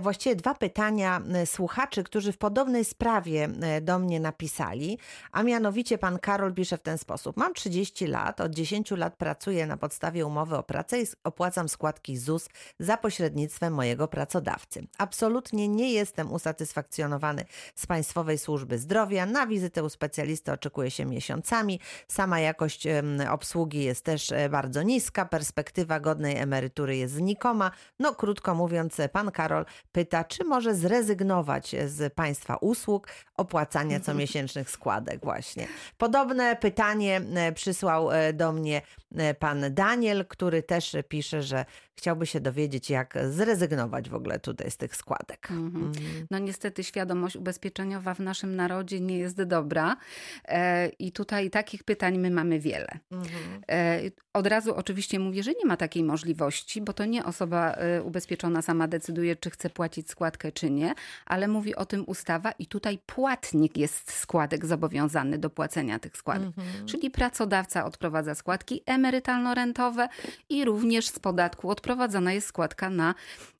[0.00, 3.48] właściwie dwa pytania słuchaczy, którzy w podobnej sprawie
[3.82, 4.98] do mnie napisali,
[5.32, 7.36] a mianowicie pan Karol pisze w ten sposób.
[7.36, 12.16] Mam 30 lat, od 10 lat pracuję na podstawie umowy o pracę i opłacam składki
[12.16, 14.86] ZUS za pośrednictwem mojego pracodawcy.
[14.98, 19.26] Absolutnie nie jestem usatysfakcjonowany z Państwowej Służby Zdrowia.
[19.26, 21.80] Na wizytę u specjalisty oczekuje się miesiącami.
[22.08, 22.86] Sama jakość
[23.30, 25.24] obsługi jest też e, bardzo niska.
[25.24, 27.70] Perspektywa godnej emerytury jest znikoma.
[27.98, 34.70] No, krótko mówiąc, e, pan Karol pyta, czy może zrezygnować z Państwa usług, opłacania comiesięcznych
[34.70, 35.66] składek właśnie.
[35.98, 38.82] Podobne pytanie e, przysłał e, do mnie
[39.16, 41.64] e, pan Daniel, który też pisze, że
[41.96, 45.50] chciałby się dowiedzieć, jak zrezygnować w ogóle tutaj z tych składek.
[45.50, 45.92] Mhm.
[46.30, 49.96] No niestety świadomość ubezpieczeniowa w naszym narodzie nie jest dobra
[50.44, 52.98] e, i tutaj takich pytań my mamy wiele.
[53.10, 53.60] Mhm.
[53.70, 54.00] E,
[54.32, 58.62] Od razu oczywiście mówię, że nie ma takiej możliwości, bo to nie osoba e, ubezpieczona
[58.62, 60.94] sama decyduje, czy chce płacić składkę, czy nie,
[61.26, 66.46] ale mówi o tym ustawa i tutaj płatnik jest składek zobowiązany do płacenia tych składek.
[66.46, 66.86] Mhm.
[66.86, 70.08] Czyli pracodawca odprowadza składki emerytalno-rentowe
[70.48, 73.14] i również z podatku odprowadzana jest składka na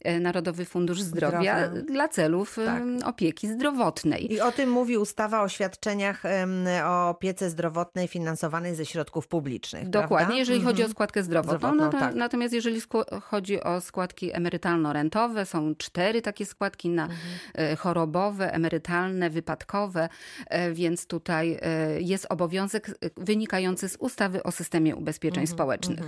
[0.05, 1.83] e, Narodowy Fundusz Zdrowia Zdrowia.
[1.83, 2.83] dla celów Tak.
[3.05, 4.33] opieki zdrowotnej.
[4.33, 6.23] I o tym mówi ustawa o świadczeniach
[6.85, 9.89] o opiece zdrowotnej finansowanej ze środków publicznych.
[9.91, 10.35] Dokładnie, prawda?
[10.39, 10.91] jeżeli chodzi o Mhm.
[10.93, 11.59] składkę zdrowotną.
[11.59, 12.15] Zdrowotną, no tak.
[12.15, 12.81] Natomiast jeżeli
[13.23, 17.19] chodzi o składki emerytalno-rentowe, są cztery takie składki na Mhm.
[17.55, 20.09] e, chorobowe, emerytalne, wypadkowe,
[20.47, 21.59] e, więc tutaj
[21.99, 26.01] jest obowiązek wynikający z ustawy o systemie ubezpieczeń Mhm, społecznych.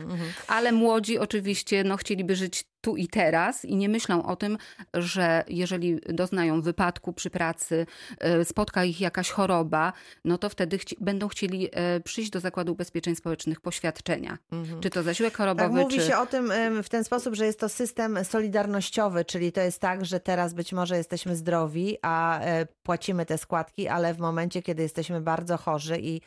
[0.48, 4.58] Ale młodzi oczywiście no, chcieliby żyć tu i teraz i nie myślą o tym,
[4.94, 7.86] że jeżeli doznają wypadku przy pracy,
[8.18, 9.92] e, spotka ich jakaś choroba,
[10.24, 14.38] no to wtedy chci- będą chcieli e, przyjść do Zakładu Ubezpieczeń Społecznych po świadczenia.
[14.52, 14.80] Mhm.
[14.80, 16.06] Czy to zasiłek Tak, chorobowy, mówi czy...
[16.06, 20.04] się o tym w ten sposób, że jest to system solidarnościowy, czyli to jest tak,
[20.04, 24.82] że teraz być może jesteśmy zdrowi, a e, płacimy te składki, ale w momencie, kiedy
[24.82, 26.20] jesteśmy bardzo chorzy i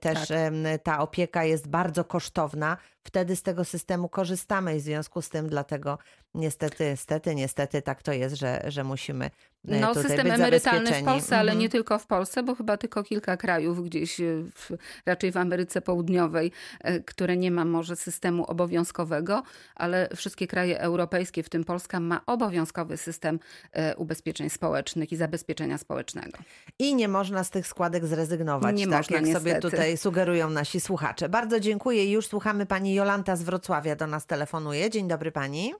[0.00, 0.38] też Tak.
[0.82, 5.48] ta opieka jest bardzo kosztowna, wtedy z tego systemu korzystamy i w związku z tym
[5.48, 5.87] dlatego
[6.34, 9.30] niestety, niestety, niestety tak to jest, że, że musimy
[9.64, 11.04] No, tutaj system emerytalny w.
[11.04, 11.58] Polsce, ale Mhm.
[11.58, 14.70] nie tylko w Polsce, bo chyba tylko kilka krajów gdzieś, e, w,
[15.06, 19.42] raczej w Ameryce Południowej, e, które nie ma może systemu obowiązkowego,
[19.74, 23.38] ale wszystkie kraje europejskie, w tym Polska, ma obowiązkowy system
[23.72, 26.38] e, ubezpieczeń społecznych i zabezpieczenia społecznego.
[26.78, 29.60] I nie można z tych składek zrezygnować, Nie tak można, jak sobie niestety.
[29.70, 31.28] tutaj sugerują nasi słuchacze.
[31.28, 34.90] Bardzo dziękuję już słuchamy pani Jolanta z Wrocławia do nas telefonuje.
[34.90, 35.74] Dzień dobry pani.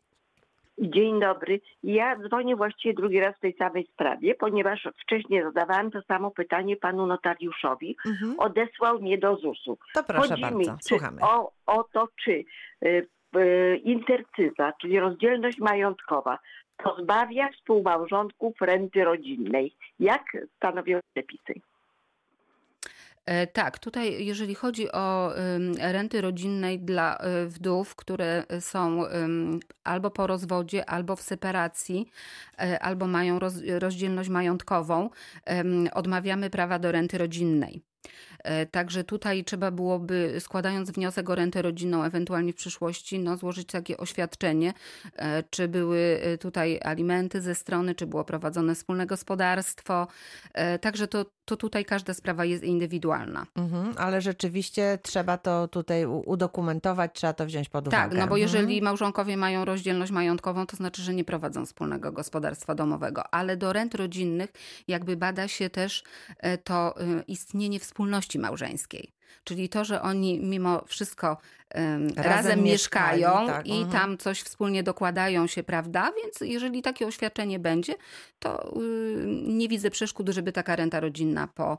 [0.80, 1.60] Dzień dobry.
[1.82, 6.76] Ja dzwonię właściwie drugi raz w tej samej sprawie, ponieważ wcześniej zadawałam to samo pytanie
[6.76, 7.96] panu notariuszowi.
[8.06, 8.40] Mhm.
[8.40, 9.78] Odesłał mnie do ZUS-u.
[9.94, 11.20] To proszę Chodzi bardzo, mi słuchamy.
[11.22, 12.44] o, o to, czy
[12.84, 16.38] y, y, intercyza, czyli rozdzielność majątkowa,
[16.76, 19.74] pozbawia współmałżonków renty rodzinnej.
[20.00, 20.24] Jak
[20.56, 21.60] stanowią przepisy?
[23.28, 25.32] E, Tak, tutaj jeżeli chodzi o
[25.78, 29.04] renty rodzinnej dla y, wdów, które są
[29.84, 32.10] albo po rozwodzie, albo w separacji,
[32.60, 35.10] e, albo mają roz, rozdzielność majątkową,
[35.92, 37.82] odmawiamy prawa do renty rodzinnej.
[38.38, 43.68] E, Także tutaj trzeba byłoby, składając wniosek o rentę rodzinną, ewentualnie w przyszłości, no, złożyć
[43.68, 44.72] takie oświadczenie,
[45.16, 50.06] e, czy były e, tutaj alimenty ze strony, czy było prowadzone wspólne gospodarstwo.
[50.80, 53.46] Także to, to tutaj każda sprawa jest indywidualna.
[53.56, 58.02] Mhm, ale rzeczywiście trzeba to tutaj udokumentować, trzeba to wziąć pod uwagę.
[58.02, 58.40] Tak, no bo Mhm.
[58.42, 63.34] jeżeli małżonkowie mają rozdzielność majątkową, to znaczy, że nie prowadzą wspólnego gospodarstwa domowego.
[63.34, 64.52] Ale do rent rodzinnych
[64.88, 66.02] jakby bada się też
[66.64, 66.94] to
[67.26, 69.12] istnienie wspólności małżeńskiej.
[69.44, 71.36] Czyli to, że oni mimo wszystko
[71.70, 73.90] em, razem, mieszkali, mieszkają tak, i mhm.
[73.90, 76.12] tam coś wspólnie dokładają się, prawda?
[76.22, 77.94] Więc jeżeli takie oświadczenie będzie,
[78.38, 81.78] to y, nie widzę przeszkód, żeby taka renta rodzinna po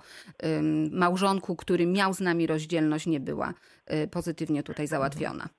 [0.91, 3.54] małżonku, który miał z nami rozdzielność, nie była
[3.93, 5.50] y, pozytywnie tutaj załatwiona.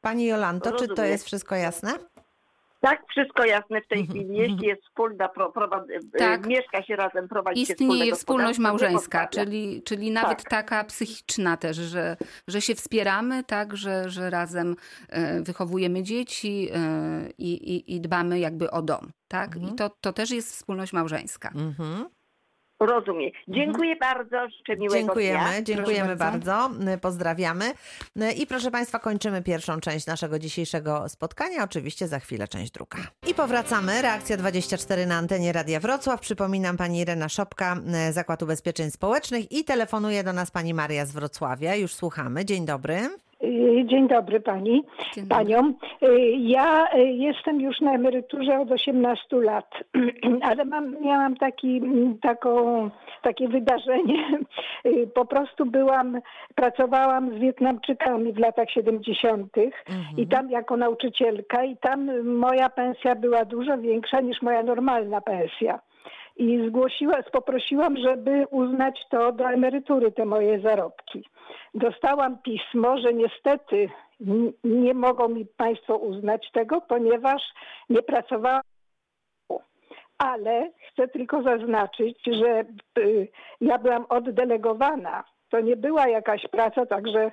[0.00, 1.98] Pani Jolanto, czy to jest wszystko jasne?
[2.80, 4.36] Tak, wszystko jasne w tej Mhm, chwili.
[4.38, 5.86] Jeśli jest wspólna, pro, prowad-
[6.18, 6.46] Tak.
[6.46, 10.50] y, mieszka się razem, prowadzi Istnieje wspólność małżeńska, czyli, czyli nawet Tak.
[10.50, 12.16] taka psychiczna też, że,
[12.48, 14.76] że się wspieramy, tak, że, że razem
[15.08, 16.78] e, wychowujemy dzieci e,
[17.38, 19.10] i, i, i dbamy jakby o dom.
[19.28, 19.56] Tak?
[19.56, 19.74] Mhm.
[19.74, 21.50] I to, to też jest wspólność małżeńska.
[21.54, 22.08] Mhm.
[22.80, 23.30] Rozumiem.
[23.48, 25.62] Dziękuję bardzo, życzę miłego Dziękujemy, dnia.
[25.62, 26.70] dziękujemy Proszę bardzo.
[27.00, 27.72] Pozdrawiamy.
[28.36, 31.64] I proszę Państwa, kończymy pierwszą część naszego dzisiejszego spotkania.
[31.64, 32.98] Oczywiście za chwilę część druga.
[33.28, 34.02] I powracamy.
[34.02, 36.20] Reakcja 24 na antenie Radia Wrocław.
[36.20, 41.12] Przypominam pani Irena Szopka, e, Zakład Ubezpieczeń Społecznych i telefonuje do nas pani Maria z
[41.12, 41.74] Wrocławia.
[41.74, 42.44] Już słuchamy.
[42.44, 43.10] Dzień dobry.
[43.44, 45.28] Y, Dzień dobry pani, Dzień dobry.
[45.44, 45.74] paniom.
[46.02, 49.70] Y, Ja y, jestem już na emeryturze od 18 lat,
[50.48, 52.90] ale mam, miałam taki, mm, taką,
[53.22, 54.38] takie wydarzenie.
[55.14, 56.20] Po prostu byłam,
[56.54, 59.52] pracowałam z Wietnamczykami w latach 70.
[60.16, 65.80] i tam jako nauczycielka i tam moja pensja była dużo większa niż moja normalna pensja.
[66.38, 71.24] I zgłosiła, poprosiłam, żeby uznać to do emerytury, te moje zarobki.
[71.74, 73.88] Dostałam pismo, że niestety
[74.64, 77.42] nie mogą mi Państwo uznać tego, ponieważ
[77.90, 78.62] nie pracowałam.
[80.18, 82.64] Ale chcę tylko zaznaczyć, że
[82.98, 83.28] y,
[83.60, 85.24] ja byłam oddelegowana.
[85.50, 87.30] To nie była jakaś praca, także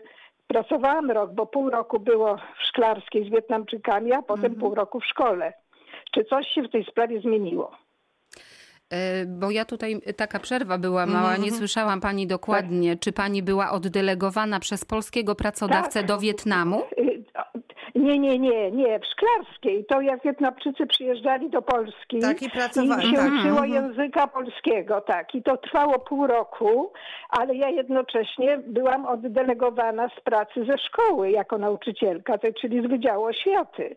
[0.47, 5.05] pracowałam rok, bo pół roku było w Szklarskiej z Wietnamczykami, a potem pół roku w
[5.05, 5.53] szkole.
[6.11, 7.84] Czy coś się w tej sprawie zmieniło?
[8.89, 13.71] E, Bo ja tutaj taka przerwa była mała, nie słyszałam pani dokładnie, czy pani była
[13.71, 16.07] oddelegowana przez polskiego pracodawcę Tak.
[16.07, 16.83] do Wietnamu?
[16.99, 17.15] Y,
[17.95, 19.85] Nie, nie, nie, nie, w Szklarskiej.
[19.85, 23.25] To jak Wietnamczycy przyjeżdżali do Polski Tak, i pracowali, i się tak.
[23.33, 23.73] uczyło Mhm.
[23.73, 25.35] języka polskiego, tak.
[25.35, 26.93] I to trwało pół roku,
[27.29, 33.95] ale ja jednocześnie byłam oddelegowana z pracy ze szkoły jako nauczycielka, czyli z Wydziału Oświaty.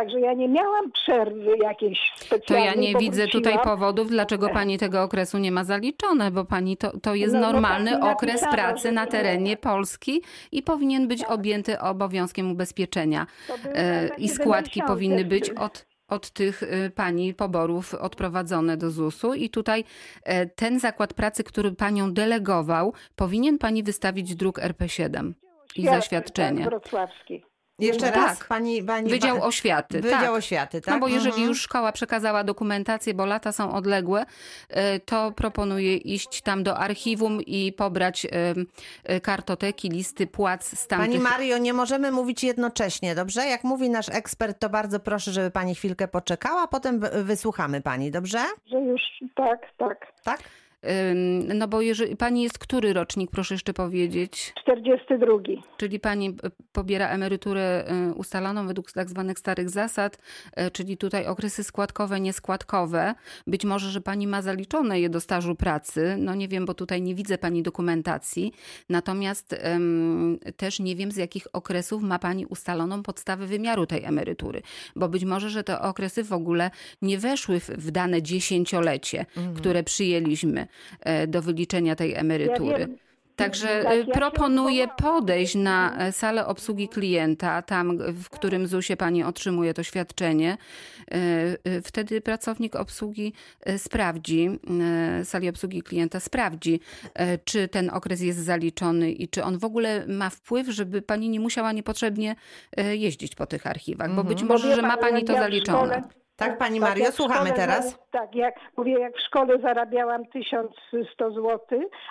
[0.00, 2.66] Także ja nie miałam przerwy jakiejś To specjalnej.
[2.68, 6.98] ja nie widzę tutaj powodów, dlaczego pani tego okresu nie ma zaliczone, bo pani to,
[7.00, 9.10] to jest No, no normalny tak mi okres napisano, pracy na nie.
[9.10, 13.26] terenie Polski i powinien być objęty obowiązkiem ubezpieczenia.
[13.48, 14.88] To E, I składki 70.
[14.88, 19.34] powinny być od, od tych y, pani poborów odprowadzone do ZUS-u.
[19.34, 19.84] I tutaj
[20.24, 25.32] e, ten zakład pracy, który panią delegował, powinien pani wystawić druk RP7
[25.76, 26.60] i Świat- zaświadczenie.
[26.60, 27.42] Tak, wrocławski.
[27.86, 28.14] Jeszcze Tak.
[28.14, 30.00] raz, pani, pani Wydział Oświaty.
[30.00, 30.30] Wydział tak.
[30.30, 30.94] Oświaty, tak?
[30.94, 31.48] No bo jeżeli Mhm.
[31.48, 34.24] już szkoła przekazała dokumentację, bo lata są odległe,
[34.68, 38.30] e, to proponuję iść tam do archiwum i pobrać e,
[39.04, 41.08] e, kartoteki, listy płac z tamtych...
[41.10, 43.46] Pani Mario, nie możemy mówić jednocześnie, dobrze?
[43.46, 48.10] Jak mówi nasz ekspert, to bardzo proszę, żeby pani chwilkę poczekała, potem wy- wysłuchamy pani,
[48.10, 48.38] dobrze?
[48.66, 49.00] Że już
[49.34, 50.06] tak, tak.
[50.24, 50.40] Tak?
[51.54, 54.52] No bo jeżeli pani jest który rocznik, proszę jeszcze powiedzieć?
[54.62, 55.32] 42.
[55.76, 60.18] Czyli pani e, pobiera emeryturę e, ustaloną według tak zwanych starych zasad,
[60.52, 63.14] e, czyli tutaj okresy składkowe, nieskładkowe.
[63.46, 66.16] Być może, że pani ma zaliczone je do stażu pracy.
[66.18, 68.52] No nie wiem, bo tutaj nie widzę pani dokumentacji.
[68.88, 74.62] Natomiast em, też nie wiem, z jakich okresów ma pani ustaloną podstawę wymiaru tej emerytury.
[74.96, 76.70] Bo być może, że te okresy w ogóle
[77.02, 80.69] nie weszły w, w dane dziesięciolecie, które przyjęliśmy
[81.28, 82.88] do wyliczenia tej emerytury.
[83.36, 89.74] Także się proponuję podejść na e, salę obsługi klienta, tam w którym ZUS-ie pani otrzymuje
[89.74, 90.56] to świadczenie.
[91.84, 93.32] Wtedy pracownik obsługi
[93.76, 94.50] sprawdzi,
[95.24, 96.80] sali obsługi klienta sprawdzi,
[97.44, 101.40] czy ten okres jest zaliczony i czy on w ogóle ma wpływ, żeby pani nie
[101.40, 102.36] musiała niepotrzebnie
[102.92, 106.02] jeździć po tych archiwach, bo być Bo może, że ma pan, pani to zaliczone.
[106.40, 107.98] Tak, pani Tak, Mario, słuchamy szkole teraz.
[108.10, 111.58] Tak, jak mówię, jak w szkole zarabiałam 1100 zł,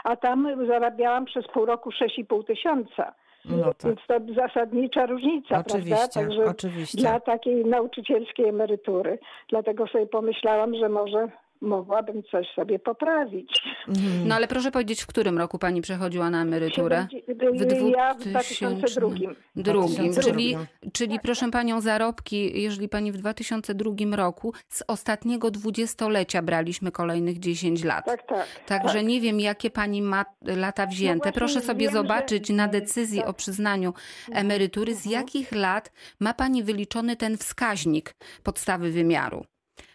[0.03, 3.13] a tam zarabiałam przez pół roku 6,5 tysiąca.
[3.45, 3.83] No tak.
[3.83, 6.13] Więc to zasadnicza różnica, Oczywiście, prawda?
[6.13, 6.97] Także oczywiście.
[6.97, 9.19] dla takiej nauczycielskiej emerytury.
[9.49, 11.27] Dlatego sobie pomyślałam, że może
[11.61, 13.61] mogłabym coś sobie poprawić.
[13.87, 14.27] Mhm.
[14.27, 17.07] No ale proszę powiedzieć, w którym roku pani przechodziła na emeryturę?
[17.27, 19.09] Siedemdzie- ja w 2002.
[19.55, 20.21] Drugim, 2002.
[20.23, 20.55] czyli,
[20.93, 27.83] czyli proszę panią zarobki, jeżeli pani w 2002 roku z ostatniego dwudziestolecia braliśmy kolejnych 10
[27.83, 28.05] lat.
[28.05, 28.47] Tak, tak.
[28.67, 29.05] Także tak.
[29.07, 31.17] nie wiem, jakie pani ma lata wzięte.
[31.19, 33.29] właśnie Proszę sobie wiem, że- zobaczyć na decyzji tak.
[33.29, 33.93] o przyznaniu
[34.31, 39.45] emerytury, z jakich lat ma pani wyliczony ten wskaźnik podstawy wymiaru.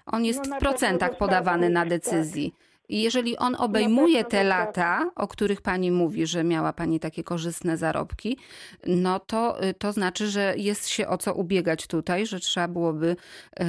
[0.06, 1.88] On jest No, w procentach podawany na tak.
[1.88, 2.54] decyzji.
[2.88, 4.46] I jeżeli on obejmuje pewno te tak.
[4.46, 8.38] lata, o których pani mówi, że miała pani takie korzystne zarobki,
[8.86, 13.16] no to, to znaczy, że jest się o co ubiegać tutaj, że trzeba byłoby
[13.60, 13.66] e,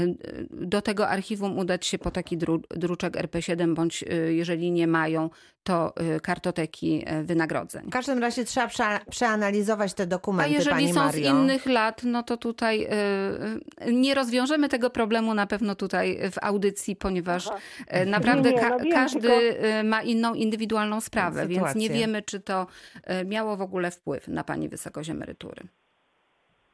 [0.51, 5.29] do tego archiwum udać się po taki dru, druczek RP7, bądź e, jeżeli nie mają,
[5.63, 7.85] to kartoteki wynagrodzeń.
[7.87, 11.31] W każdym razie trzeba prze, przeanalizować te A dokumenty, jeżeli pani są z Mario.
[11.31, 12.87] innych lat, no to tutaj
[13.91, 17.57] nie rozwiążemy tego problemu na pewno tutaj w audycji, ponieważ Aha.
[18.05, 22.21] naprawdę Nie, nie, ka- no wiem, każdy e, ma inną indywidualną sprawę, więc nie wiemy,
[22.21, 22.67] czy to
[23.03, 25.67] e, miało w ogóle wpływ na pani wysokość emerytury.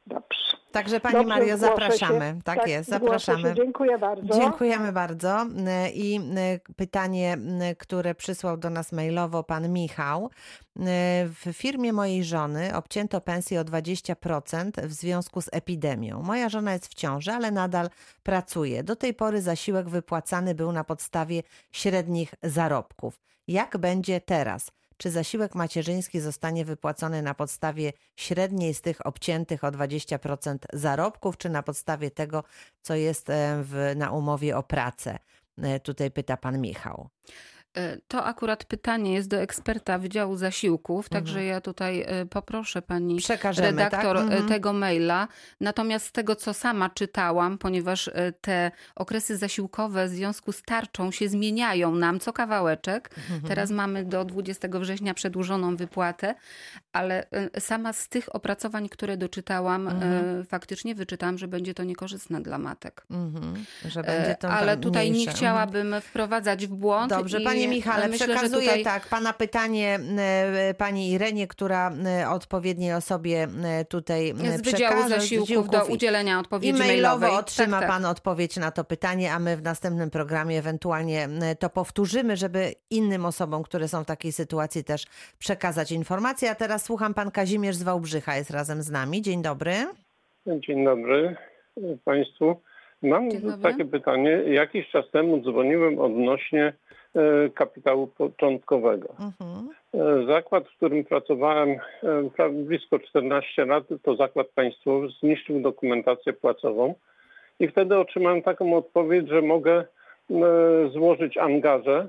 [0.06, 0.56] Dobrze.
[0.72, 2.34] Także Pani Dobrze, Mario, zapraszamy.
[2.36, 2.42] Się.
[2.44, 3.54] Tak, jest, zgłoszę zapraszamy.
[3.54, 4.34] Dziękuję bardzo.
[4.34, 5.46] Dziękujemy bardzo.
[5.94, 6.20] I
[6.68, 7.38] y, pytanie,
[7.72, 10.30] y, które przysłał do nas mailowo pan Michał.
[10.76, 10.80] Y,
[11.28, 16.22] W firmie mojej żony obcięto pensję o 20% w związku z epidemią.
[16.22, 17.90] Moja żona jest w ciąży, ale nadal
[18.22, 18.82] pracuje.
[18.82, 23.20] Do tej pory zasiłek wypłacany był na podstawie średnich zarobków.
[23.48, 24.70] Jak będzie teraz?
[25.02, 31.48] Czy zasiłek macierzyński zostanie wypłacony na podstawie średniej z tych obciętych o 20% zarobków, czy
[31.48, 32.44] na podstawie tego,
[32.82, 35.18] co jest e, w, na umowie o pracę?
[35.58, 37.08] E, Tutaj pyta pan Michał.
[37.76, 41.46] E, To akurat pytanie jest do eksperta Wydziału Zasiłków, także Mhm.
[41.48, 44.26] ja tutaj e, poproszę pani Przekażemy, redaktor tak?
[44.26, 44.48] e, Mhm.
[44.48, 45.28] tego maila.
[45.60, 51.28] Natomiast z tego, co sama czytałam, ponieważ te okresy zasiłkowe w związku z tarczą się
[51.28, 53.10] zmieniają nam co kawałeczek.
[53.18, 53.42] Mhm.
[53.42, 56.34] Teraz mamy do 20 września przedłużoną wypłatę,
[56.92, 57.26] ale
[57.58, 60.44] sama z tych opracowań, które doczytałam, Mhm.
[60.44, 63.06] faktycznie wyczytałam, że będzie to niekorzystne dla matek.
[63.10, 63.64] Mhm.
[63.88, 65.30] Że będzie to Ale tam tutaj nie mniejsze.
[65.30, 65.36] Mhm.
[65.36, 67.10] chciałabym wprowadzać w błąd.
[67.10, 68.84] Dobrze, i panie Michale, myślę, przekazuję tutaj...
[68.84, 75.08] tak pana pytanie e, pani Irenie, która e, odpowiedniej osobie e, tutaj e, Z przekaże,
[75.08, 77.30] z Zasiłków do udzielenia odpowiedzi mailowo mailowej.
[77.30, 77.90] otrzyma tak, tak.
[77.90, 82.72] Pan odpowiedź na to pytanie, a my w następnym programie ewentualnie e, to powtórzymy, żeby
[82.90, 85.06] innym osobom, które są w takiej sytuacji też
[85.38, 86.50] przekazać informacje.
[86.50, 89.22] A teraz słucham Pan Kazimierz z Wałbrzycha jest razem z nami.
[89.22, 89.74] Dzień dobry.
[90.46, 91.36] Dzień dobry
[92.04, 92.60] Państwu.
[93.02, 93.28] Mam
[93.62, 94.30] takie pytanie.
[94.46, 96.72] Jakiś czas temu dzwoniłem odnośnie e,
[97.54, 99.08] kapitału początkowego.
[99.08, 99.68] Mhm.
[99.94, 101.70] E, Zakład, w którym pracowałem
[102.38, 106.94] e, blisko 14 lat, to zakład państwowy, zniszczył dokumentację płacową
[107.60, 109.84] i wtedy otrzymałem taką odpowiedź, że mogę e,
[110.92, 112.08] złożyć angaże,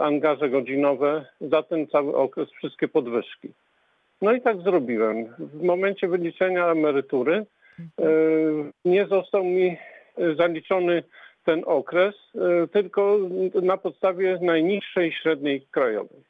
[0.00, 3.48] angaże godzinowe za ten cały okres, wszystkie podwyżki.
[4.22, 5.34] No i tak zrobiłem.
[5.38, 7.46] W momencie wyliczenia emerytury
[7.78, 8.06] e,
[8.84, 11.02] nie został mi e, zaliczony
[11.44, 13.18] ten okres, e, tylko
[13.62, 16.22] na podstawie najniższej średniej krajowej.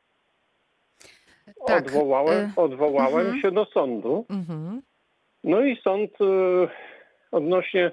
[1.66, 3.42] Tak, odwołałem e, odwołałem mhm.
[3.42, 4.24] się do sądu.
[4.30, 4.82] Mhm.
[5.44, 6.24] No i sąd e,
[7.30, 7.90] odnośnie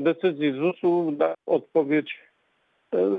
[0.00, 2.25] decyzji ZUS-u dał odpowiedź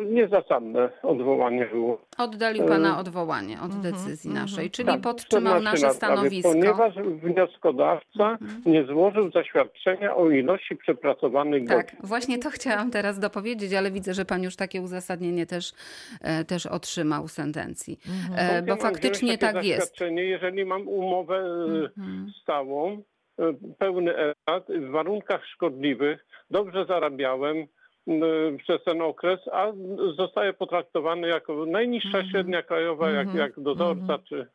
[0.06, 2.02] niezasadne odwołanie było.
[2.18, 4.46] Oddalił E, Pana odwołanie od mhm, decyzji mhm.
[4.46, 6.50] naszej, czyli Tak, podtrzymał 14 nasze stanowisko.
[6.50, 8.62] Ponieważ wnioskodawca Mhm.
[8.66, 12.00] nie złożył zaświadczenia o ilości przepracowanych Tak, godzin.
[12.04, 15.74] właśnie to chciałam teraz dopowiedzieć, ale widzę, że Pan już takie uzasadnienie też,
[16.22, 18.00] e, też otrzymał w sentencji.
[18.30, 18.64] Mhm.
[18.66, 19.80] E, Bo faktycznie tak jest.
[19.80, 22.32] zaświadczenie, jeżeli mam umowę e, Mhm.
[22.44, 23.02] stałą,
[23.40, 27.68] e, pełny etat, w warunkach szkodliwych, dobrze zarabiałem
[28.58, 29.72] przez ten okres, a
[30.16, 32.28] zostaję potraktowany jako najniższa Mhm.
[32.32, 33.38] średnia krajowa, jak, Mhm.
[33.38, 34.24] jak dozorca, Mhm.
[34.24, 34.48] czy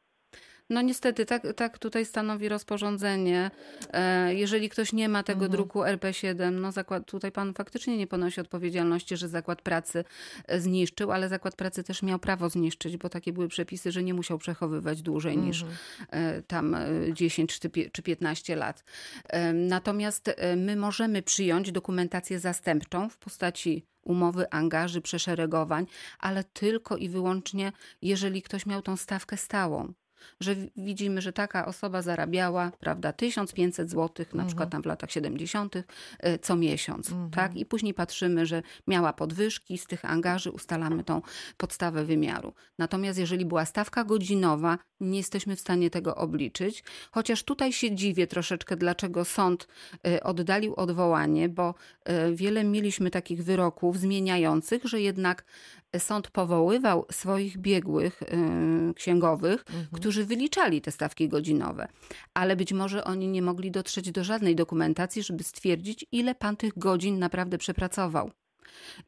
[0.70, 3.50] No niestety, tak, tak tutaj stanowi rozporządzenie.
[3.92, 5.52] E, Jeżeli ktoś nie ma tego Mhm.
[5.52, 10.04] druku RP7, no zakład, tutaj pan faktycznie nie ponosi odpowiedzialności, że zakład pracy
[10.46, 14.14] e, zniszczył, ale zakład pracy też miał prawo zniszczyć, bo takie były przepisy, że nie
[14.14, 15.78] musiał przechowywać dłużej niż Mhm.
[16.10, 18.84] e, tam e, 10 czy pie- czy 15 lat.
[19.54, 25.86] Natomiast my możemy przyjąć dokumentację zastępczą w postaci umowy, angaży, przeszeregowań,
[26.18, 27.72] ale tylko i wyłącznie,
[28.02, 29.92] jeżeli ktoś miał tą stawkę stałą
[30.40, 34.46] że widzimy, że taka osoba zarabiała, prawda, 1500 zł, na Mhm.
[34.46, 35.84] przykład tam w latach 70.,
[36.18, 37.30] e, co miesiąc, Mhm.
[37.30, 37.56] tak?
[37.56, 41.22] I później patrzymy, że miała podwyżki, z tych angaży ustalamy tą
[41.56, 42.52] podstawę wymiaru.
[42.78, 48.26] Natomiast jeżeli była stawka godzinowa, nie jesteśmy w stanie tego obliczyć, chociaż tutaj się dziwię
[48.26, 49.68] troszeczkę, dlaczego sąd
[50.06, 55.44] e, oddalił odwołanie, bo e, wiele mieliśmy takich wyroków zmieniających, że jednak
[55.98, 59.86] sąd powoływał swoich biegłych e, księgowych, Mhm.
[59.92, 61.88] którzy wyliczali te stawki godzinowe,
[62.34, 66.78] ale być może oni nie mogli dotrzeć do żadnej dokumentacji, żeby stwierdzić, ile pan tych
[66.78, 68.30] godzin naprawdę przepracował.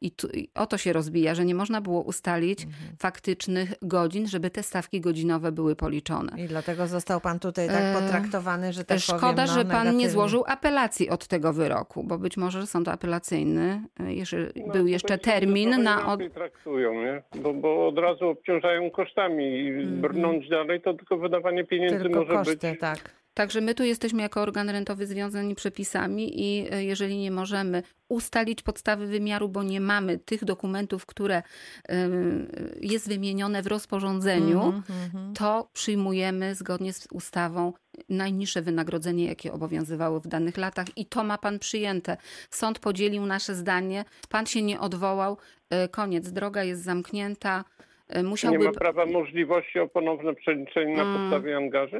[0.01, 2.95] I, tu, I o to się rozbija, że nie można było ustalić Mhm.
[2.99, 6.31] faktycznych godzin, żeby te stawki godzinowe były policzone.
[6.43, 9.67] I dlatego został Pan tutaj tak E, potraktowany, że tak Szkoda, powiem, no, że pan
[9.67, 10.09] nie negatywnie.
[10.09, 15.17] złożył apelacji od tego wyroku, bo być może sąd apelacyjny, e, jeżeli No, był jeszcze
[15.17, 16.07] termin na.
[16.13, 16.33] Od...
[16.33, 17.23] traktują, nie?
[17.41, 20.01] Bo, bo od razu obciążają kosztami i Mhm.
[20.01, 22.79] brnąć dalej, to tylko wydawanie pieniędzy Tylko może koszty, być.
[22.79, 23.09] tak.
[23.37, 28.61] Także my tu jesteśmy jako organ rentowy związani przepisami i e, jeżeli nie możemy ustalić
[28.61, 31.43] podstawy wymiaru, bo nie mamy tych dokumentów, które
[31.89, 32.47] em,
[32.81, 35.33] jest wymienione w rozporządzeniu, Mhm, mhm.
[35.33, 37.73] to przyjmujemy zgodnie z ustawą
[38.09, 42.17] najniższe wynagrodzenie, jakie obowiązywało w danych latach i to ma pan przyjęte.
[42.49, 45.37] Sąd podzielił nasze zdanie, pan się nie odwołał,
[45.69, 47.63] e, koniec, droga jest zamknięta.
[48.09, 51.17] E, Nie Musiałby ma prawa możliwości o ponowne przeliczenie na Mm.
[51.17, 51.97] podstawie angaży?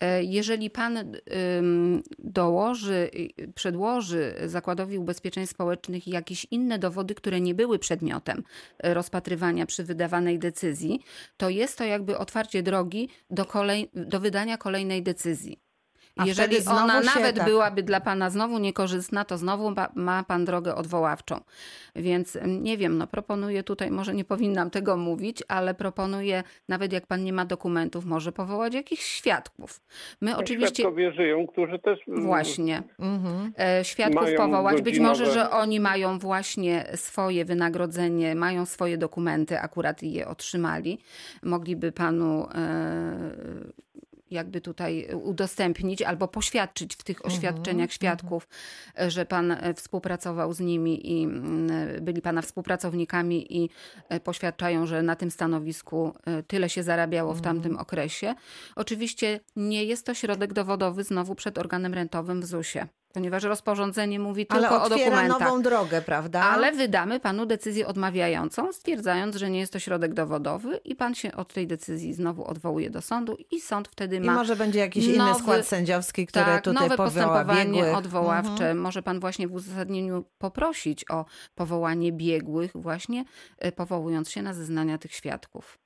[0.00, 1.16] E, jeżeli pan
[2.18, 8.42] dołoży, y, przedłoży Zakładowi Ubezpieczeń Społecznych jakieś inne dowody, które nie były przedmiotem
[8.78, 11.00] e, rozpatrywania przy wydawanej decyzji,
[11.36, 15.67] to jest to jakby otwarcie drogi do, kolej, do wydania kolejnej decyzji.
[16.18, 20.44] A Jeżeli ona nawet tak- byłaby dla pana znowu niekorzystna, to znowu ma, ma pan
[20.44, 21.40] drogę odwoławczą.
[21.96, 26.92] Więc mm, nie wiem, no proponuję tutaj, może nie powinnam tego mówić, ale proponuję, nawet
[26.92, 29.80] jak pan nie ma dokumentów, może powołać jakichś świadków.
[30.20, 30.74] My No, oczywiście...
[30.74, 32.82] Świadkowie żyją, którzy też Właśnie.
[32.98, 33.52] Mhm.
[33.58, 34.82] E, świadków Mają powołać.
[34.82, 40.98] Być może, godzinowe- że oni mają właśnie swoje wynagrodzenie, mają swoje dokumenty, akurat je otrzymali.
[41.42, 42.58] Mogliby panu e,
[44.30, 48.48] jakby tutaj udostępnić albo poświadczyć w tych oświadczeniach świadków,
[49.00, 53.70] e, że pan e, współpracował z nimi i mm, byli pana współpracownikami i
[54.08, 58.34] e, poświadczają, że na tym stanowisku e, tyle się zarabiało w tamtym okresie.
[58.76, 64.46] Oczywiście nie jest to środek dowodowy znowu przed organem rentowym w ZUS-ie, ponieważ rozporządzenie mówi
[64.48, 65.40] Ale tylko o otwiera dokumentach.
[65.40, 66.40] nową drogę, prawda?
[66.42, 71.32] Ale wydamy panu decyzję odmawiającą, stwierdzając, że nie jest to środek dowodowy i pan się
[71.32, 75.06] od tej decyzji znowu odwołuje do sądu i sąd wtedy I ma może będzie jakiś
[75.06, 77.96] inny nowy- skład sędziowski, który tak, tutaj nowe powoła postępowanie biegłych.
[77.96, 78.50] odwoławcze.
[78.50, 78.78] Mhm.
[78.80, 83.24] Może pan właśnie w uzasadnieniu poprosić o powołanie biegłych, właśnie
[83.58, 85.78] e, powołując się na zeznania tych świadków.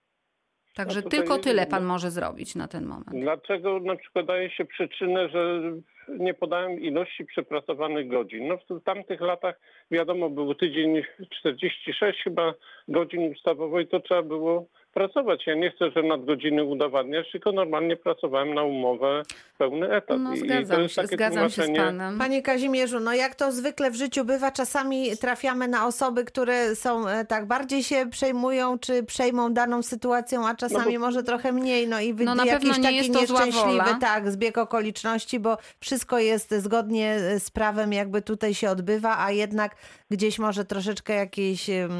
[0.75, 3.11] Także tutaj tylko nie tyle pan no- może zrobić na ten moment.
[3.11, 5.61] Dlaczego na przykład daje się przyczynę, że
[6.09, 8.49] nie podałem ilości przepracowanych godzin?
[8.49, 12.55] No w tamtych latach wiadomo, był tydzień 46 chyba
[12.89, 15.47] godzin ustawowo i to trzeba było pracować.
[15.47, 19.23] Ja nie chcę, że nadgodziny udowadniać, tylko normalnie pracowałem na umowę
[19.59, 20.19] pełny etat.
[20.21, 22.19] No I- i to zgadzam jest się, zgadzam się z panem.
[22.19, 27.09] Panie Kazimierzu, no jak to zwykle w życiu bywa, czasami trafiamy na osoby, które są
[27.09, 31.89] e, tak bardziej się przejmują, czy przejmą daną sytuacją, a czasami może trochę mniej.
[31.89, 34.59] No i wy- No na jakiś pewno nie taki jest to zła nieszczęśliwy tak, zbieg
[34.59, 39.77] okoliczności, bo wszystko jest zgodnie z prawem, jakby tutaj się odbywa, a jednak
[40.11, 41.91] gdzieś może troszeczkę jakiejś em,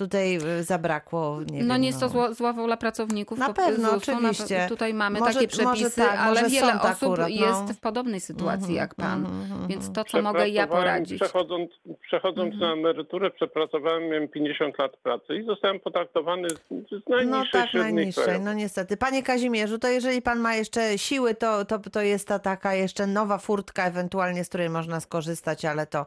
[0.00, 1.40] tutaj e, zabrakło.
[1.50, 3.38] Nie no wiem, nie jest to zła, zła wola pracowników.
[3.38, 4.10] Na pewno, ZUS-u.
[4.10, 4.66] Na oczywiście.
[4.68, 7.46] Tutaj mamy Może- takie może przepisy, tak, ale może wiele osób akurat, no.
[7.46, 9.18] jest w podobnej sytuacji jak pan.
[9.24, 11.20] Mhm, mhm, Więc to, co mogę ja poradzić.
[11.20, 11.70] Przechodząc,
[12.00, 12.60] przechodząc Mhm.
[12.60, 17.70] na emeryturę, przepracowałem, miałem 50 lat pracy i zostałem potraktowany z, z No najniższej tak,
[17.70, 18.96] średniej najniższej, no niestety.
[18.96, 23.06] Panie Kazimierzu, to jeżeli pan ma jeszcze siły, to, to, to jest ta taka jeszcze
[23.06, 26.06] nowa furtka ewentualnie, z której można skorzystać, ale to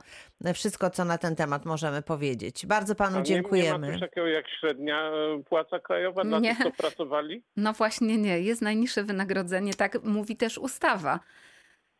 [0.54, 2.66] wszystko, co na ten temat możemy powiedzieć.
[2.66, 3.83] Bardzo panu dziękujemy.
[3.92, 6.56] Coś takiego jak średnia e, płaca krajowa dla Nie.
[6.56, 7.44] tych, co pracowali?
[7.58, 11.20] No właśnie nie, jest najniższe wynagrodzenie, tak mówi też ustawa.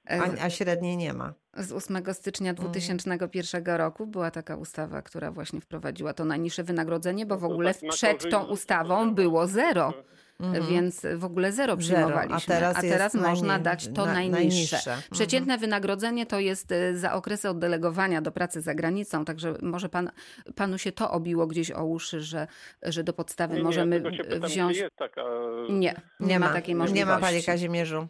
[0.10, 1.34] E, A, a średniej nie ma.
[1.58, 7.38] Z 8 stycznia 2001 roku była taka ustawa, która właśnie wprowadziła to najniższe wynagrodzenie, bo
[7.38, 9.12] w No ogóle tak przed tą ustawą działa.
[9.12, 9.94] było zero.
[10.44, 10.68] Mhm.
[10.68, 12.36] Więc w ogóle zero przyjmowaliśmy.
[12.36, 14.38] a teraz jest można najni- dać to na- najniższe.
[14.38, 14.78] najniższe.
[14.78, 15.02] Mhm.
[15.12, 20.12] Przeciętne wynagrodzenie to jest e, za okresy oddelegowania do pracy za granicą, także może pan,
[20.56, 22.48] panu się to obiło gdzieś o uszy, że,
[22.84, 24.78] że do podstawy Nie, możemy nie, pytam, wziąć.
[24.78, 25.22] Jest taka...
[25.70, 27.00] Nie, nie, ma, takiej możliwości.
[27.00, 28.08] Nie ma, panie Kazimierzu.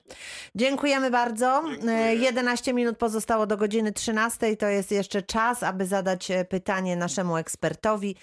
[0.56, 1.64] Dziękujemy bardzo.
[1.72, 1.94] Dziękuję.
[1.94, 4.58] E, 11 minut pozostało do godziny 13.
[4.58, 8.16] To jest jeszcze czas, aby zadać e, pytanie naszemu ekspertowi,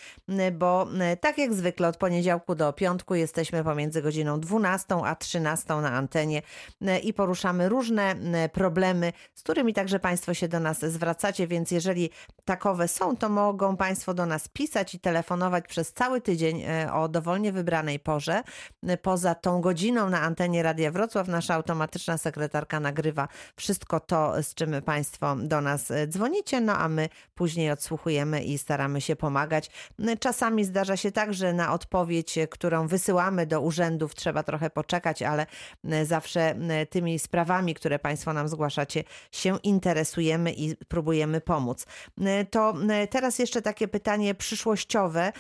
[0.53, 0.89] bo
[1.21, 6.43] tak jak zwykle od poniedziałku do piątku jesteśmy pomiędzy godziną 12 a 13 na antenie
[6.83, 11.71] m, i poruszamy różne m, problemy, z którymi także Państwo się do nas zwracacie, więc
[11.71, 12.11] jeżeli
[12.45, 17.09] takowe są, to mogą Państwo do nas pisać i telefonować przez cały tydzień e, o
[17.09, 18.43] dowolnie wybranej porze.
[18.87, 24.55] E, Poza tą godziną na antenie Radia Wrocław nasza automatyczna sekretarka nagrywa wszystko to, z
[24.55, 29.71] czym Państwo do nas e, dzwonicie, no a my później odsłuchujemy i staramy się pomagać.
[29.99, 34.71] E, Czasami zdarza się tak, że na odpowiedź, e, którą wysyłamy do urzędów, trzeba trochę
[34.71, 35.47] poczekać, ale
[35.85, 41.87] e, zawsze e, tymi sprawami, które Państwo nam zgłaszacie, się interesujemy i próbujemy pomóc.
[42.21, 42.75] E, To
[43.11, 45.33] teraz jeszcze takie pytanie przyszłościowe,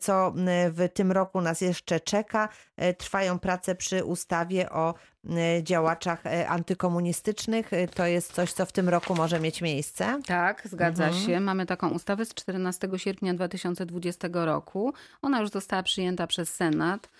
[0.00, 0.32] co
[0.70, 2.48] w tym roku nas jeszcze czeka.
[2.98, 4.94] Trwają prace przy ustawie o
[5.62, 7.72] działaczach e, antykomunistycznych.
[7.72, 10.20] E, To jest coś, co w tym roku może mieć miejsce.
[10.26, 11.26] Tak, zgadza Mhm.
[11.26, 11.40] się.
[11.40, 14.92] Mamy taką ustawę z 14 sierpnia 2020 roku.
[15.22, 17.10] Ona już została przyjęta przez Senat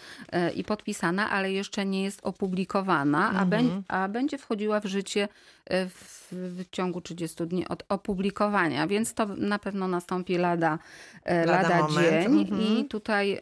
[0.55, 3.49] i podpisana, ale jeszcze nie jest opublikowana, a, Mhm.
[3.51, 5.29] bę- a będzie wchodziła w życie
[5.71, 10.79] w, w ciągu 30 dni od opublikowania, więc to na pewno nastąpi lada,
[11.27, 12.61] Lada lada dzień Mhm.
[12.63, 13.41] i tutaj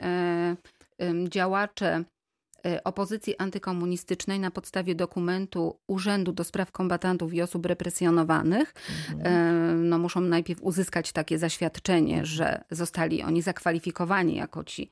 [1.28, 2.04] działacze
[2.84, 8.74] opozycji antykomunistycznej na podstawie dokumentu Urzędu do Spraw Kombatantów i Osób Represjonowanych.
[9.14, 9.88] Mhm.
[9.88, 14.90] No, muszą najpierw uzyskać takie zaświadczenie, że zostali oni zakwalifikowani jako ci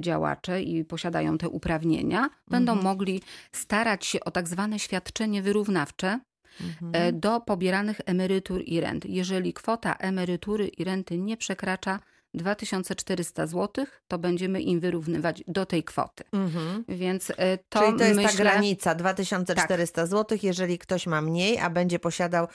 [0.00, 2.30] działacze i posiadają te uprawnienia.
[2.48, 2.84] Będą mhm.
[2.84, 6.20] mogli starać się o tak zwane świadczenie wyrównawcze,
[6.60, 7.20] mhm.
[7.20, 9.04] do pobieranych emerytur i rent.
[9.04, 12.00] Jeżeli kwota emerytury i renty nie przekracza
[12.34, 16.24] 2400 zł, to będziemy im wyrównywać do tej kwoty.
[16.32, 16.84] Mhm.
[16.88, 18.32] Więc e, to Czyli to jest myślę...
[18.32, 20.10] ta granica 2400 tak.
[20.10, 22.46] zł, jeżeli ktoś ma mniej, a będzie posiadał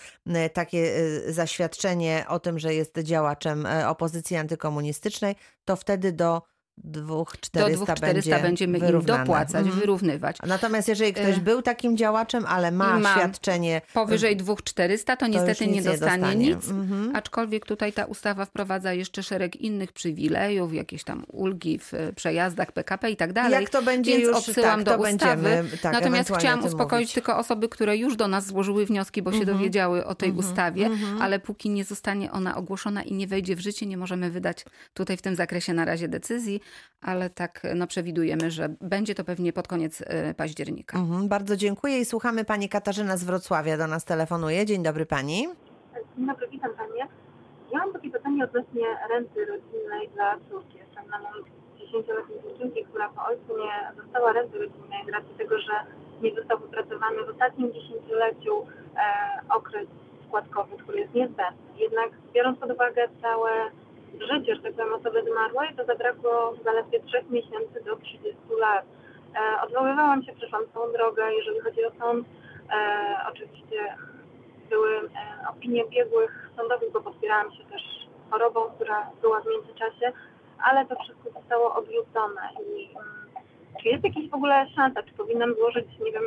[0.54, 0.96] takie
[1.28, 6.42] e, zaświadczenie o tym, że jest działaczem opozycji antykomunistycznej, to wtedy do
[6.84, 9.20] 2400, 2400 będziemy wyrównane.
[9.20, 9.80] im dopłacać, mm.
[9.80, 10.38] wyrównywać.
[10.48, 15.32] Natomiast jeżeli ktoś e, był takim działaczem, ale ma, ma świadczenie powyżej 2400, to, to
[15.32, 16.66] niestety nie dostanie, nie dostanie nic.
[16.66, 17.12] -hmm.
[17.14, 23.12] Aczkolwiek tutaj ta ustawa wprowadza jeszcze szereg innych przywilejów, jakieś tam ulgi w przejazdach PKP
[23.12, 23.62] i tak dalej.
[23.62, 25.64] Jak to będzie Więc już, odsyłam tak, do ustawy.
[25.82, 27.14] tak, Natomiast chciałam uspokoić mówić.
[27.14, 29.34] tylko osoby, które już do nas złożyły wnioski, bo -hmm.
[29.34, 29.58] się mhm.
[29.58, 30.40] dowiedziały o tej -hmm.
[30.40, 31.22] ustawie, mhm.
[31.22, 35.18] ale póki nie zostanie ona ogłoszona i nie wejdzie w życie, nie możemy wydać tutaj
[35.18, 36.62] w tym zakresie na razie decyzji,
[37.02, 40.06] ale tak tak no, przewidujemy, że będzie to pewnie pod koniec y,
[40.38, 40.98] października.
[40.98, 44.66] Mhm, bardzo dziękuję i słuchamy pani Katarzyna z Wrocławia do nas telefonuje.
[44.66, 45.48] Dzień dobry pani.
[46.18, 47.08] Dzień dobry, witam panie.
[47.72, 50.78] Ja mam takie pytanie odnośnie renty rodzinnej dla córki.
[50.78, 51.18] Jestem na
[51.80, 55.74] 10-letniej dziewczynki, która po ojcu nie dostała renty rodzinnej z racji tego, że
[56.22, 59.04] nie został wypracowany w ostatnim dziesięcioleciu e,
[59.50, 59.88] okres
[60.28, 61.64] składkowy, który jest niezbędny.
[61.78, 63.50] Jednak biorąc pod uwagę całe
[64.14, 68.86] życie, że tak powiem, osoby zmarłej, to zabrakło zaledwie 3 miesięcy do 30 lat.
[69.36, 72.28] E, odwoływałam się, przeszłam całą drogę, jeżeli chodzi o sąd.
[72.72, 73.96] E, oczywiście
[74.70, 77.82] były e, opinie biegłych sądowych, bo podpierałam się też
[78.30, 80.12] chorobą, która była w międzyczasie,
[80.64, 82.42] ale to wszystko zostało odrzucone.
[82.60, 83.06] I um,
[83.82, 86.24] czy jest jakaś w ogóle szansa, czy powinnam złożyć, nie wiem,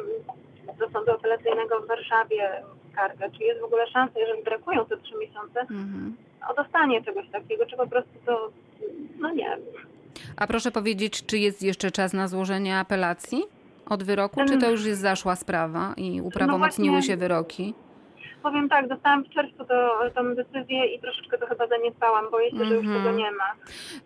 [0.78, 2.62] do sądu apelacyjnego w Warszawie
[2.92, 7.04] skargę, czy jest w ogóle szansa, jeżeli brakują te trzy miesiące, mm -hmm o dostanie
[7.04, 8.50] czegoś takiego, czy po prostu to,
[9.20, 9.56] no nie.
[10.36, 13.42] A proszę powiedzieć, czy jest jeszcze czas na złożenie apelacji
[13.86, 17.74] od wyroku, czy to już jest zaszła sprawa i uprawomocniły no właśnie, się wyroki?
[18.42, 22.64] Powiem tak, dostałam w czerwcu to, tą decyzję i troszeczkę to chyba zaniedbałam, boję się,
[22.64, 23.16] że już tego mhm.
[23.16, 23.44] nie ma.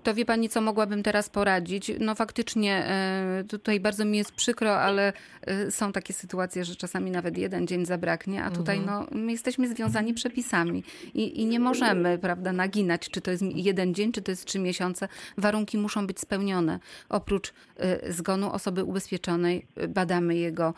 [0.03, 1.93] To wie Pani, co mogłabym teraz poradzić?
[2.01, 5.13] No faktycznie e, tutaj bardzo mi jest przykro, ale
[5.43, 9.07] e, są takie sytuacje, że czasami nawet jeden dzień zabraknie, a tutaj mhm.
[9.11, 10.85] no, my jesteśmy związani przepisami
[11.15, 14.59] i, i nie możemy, prawda, naginać, czy to jest jeden dzień, czy to jest trzy
[14.59, 15.09] miesiące.
[15.39, 16.79] Warunki muszą być spełnione.
[17.09, 20.75] Oprócz e, zgonu osoby ubezpieczonej badamy jego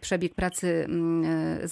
[0.00, 0.86] przebieg pracy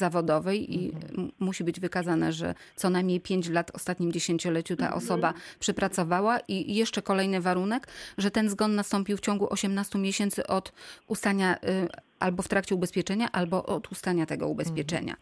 [0.01, 1.33] zawodowej i mhm.
[1.39, 5.03] musi być wykazane, że co najmniej 5 lat w ostatnim dziesięcioleciu ta mhm.
[5.03, 7.89] osoba przypracowała i jeszcze kolejny warunek,
[8.19, 10.73] że ten zgon nastąpił w ciągu 18 miesięcy od
[11.07, 11.89] ustania y,
[12.21, 15.17] albo w trakcie ubezpieczenia, albo od ustania tego ubezpieczenia.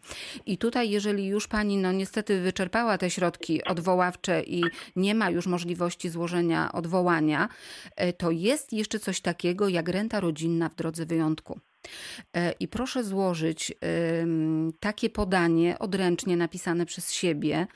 [0.45, 4.63] I tutaj, jeżeli już pani no niestety wyczerpała te środki odwoławcze i
[4.95, 7.49] nie ma już możliwości złożenia odwołania,
[8.01, 11.59] y, to jest jeszcze coś takiego jak renta rodzinna w drodze wyjątku.
[12.33, 13.73] E, I proszę złożyć
[14.79, 17.67] takie podanie odręcznie napisane przez siebie.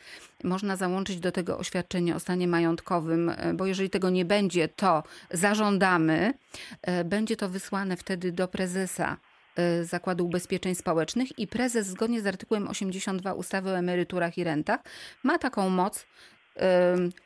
[0.44, 5.04] Można załączyć do tego oświadczenie o stanie majątkowym, e, bo jeżeli tego nie będzie, to
[5.32, 6.34] zażądamy.
[6.82, 9.18] E, będzie to wysłane wtedy do prezesa
[9.84, 14.80] Zakładu Ubezpieczeń Społecznych i prezes zgodnie z artykułem 82 ustawy o emeryturach i rentach
[15.24, 16.06] ma taką moc,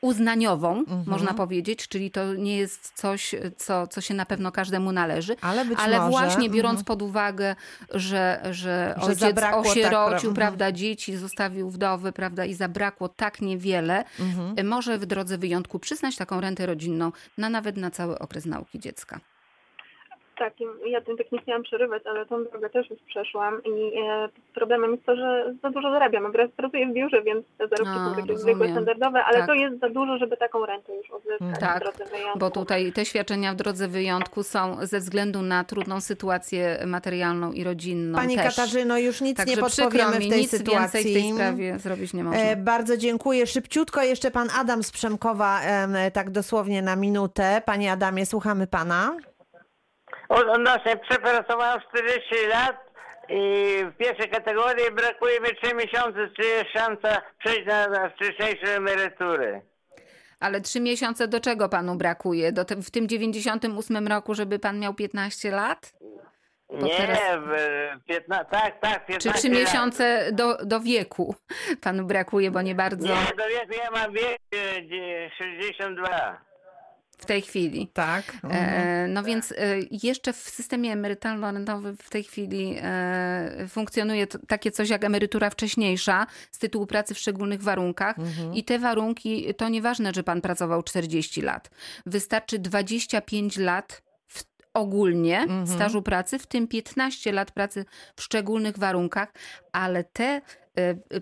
[0.01, 1.03] uznaniową, mhm.
[1.07, 5.65] można powiedzieć, czyli to nie jest coś, co, co się na pewno każdemu należy, ale,
[5.77, 6.85] ale może, właśnie biorąc mhm.
[6.85, 7.55] pod uwagę,
[7.93, 13.41] że, że, że ojciec tak, osierocił, tak, prawda, dzieci, zostawił wdowy, prawda, i zabrakło tak
[13.41, 14.67] niewiele, mhm.
[14.67, 19.19] może w drodze wyjątku przyznać taką rentę rodzinną na nawet na cały okres nauki dziecka.
[20.39, 20.53] Tak,
[20.85, 24.91] ja tym tak nie chciałam przerywać, ale tą drogę też już przeszłam i e, problemem
[24.91, 26.31] jest to, że za dużo zarabiam.
[26.31, 29.47] Teraz pracuję w biurze, więc te zarobki są takie zwykłe, standardowe, ale tak.
[29.47, 32.39] to jest za dużo, żeby taką rentę już uzyskać tak, w drodze wyjątku.
[32.39, 37.63] bo tutaj te świadczenia w drodze wyjątku są ze względu na trudną sytuację materialną i
[37.63, 38.55] rodzinną Pani też.
[38.55, 40.99] Katarzyno, już nic Także nie podpowiemy mi, w tej nic sytuacji.
[40.99, 42.41] w tej sprawie zrobić nie można.
[42.41, 43.47] E, bardzo dziękuję.
[43.47, 47.61] Szybciutko jeszcze pan Adam z Przemkowa, e, tak dosłownie na minutę.
[47.65, 49.17] Panie Adamie, słuchamy pana.
[50.29, 52.87] Odnośnie przepracowałem 40 lat
[53.29, 58.75] i w pierwszej kategorii brakuje mi 3 miesiące, czy jest szansa przejść na, na wcześniejsze
[58.75, 59.61] emerytury.
[60.39, 62.51] Ale trzy miesiące do czego panu brakuje?
[62.51, 65.93] Do te, w tym 98 roku, żeby pan miał 15 lat?
[66.69, 67.19] To nie, teraz...
[67.99, 69.59] w 15, tak, tak, 15 Czy trzy lat.
[69.59, 71.35] miesiące do, do wieku
[71.83, 73.07] panu brakuje, bo nie bardzo...
[73.07, 74.37] Nie, do wieku ja mam wiek
[75.37, 76.41] 62.
[77.17, 77.87] w tej chwili.
[77.93, 78.23] Tak.
[78.43, 78.53] Mhm.
[78.53, 79.55] E, no więc e,
[79.91, 86.59] jeszcze w systemie emerytalno-rentowym w tej chwili e, funkcjonuje takie coś jak emerytura wcześniejsza z
[86.59, 88.19] tytułu pracy w szczególnych warunkach.
[88.19, 88.53] Mhm.
[88.53, 91.69] I te warunki to nieważne, że pan pracował 40 lat.
[92.05, 94.01] Wystarczy 25 lat
[94.73, 95.67] ogólnie Mhm.
[95.67, 99.33] stażu pracy, w tym 15 lat pracy w szczególnych warunkach,
[99.71, 100.41] ale te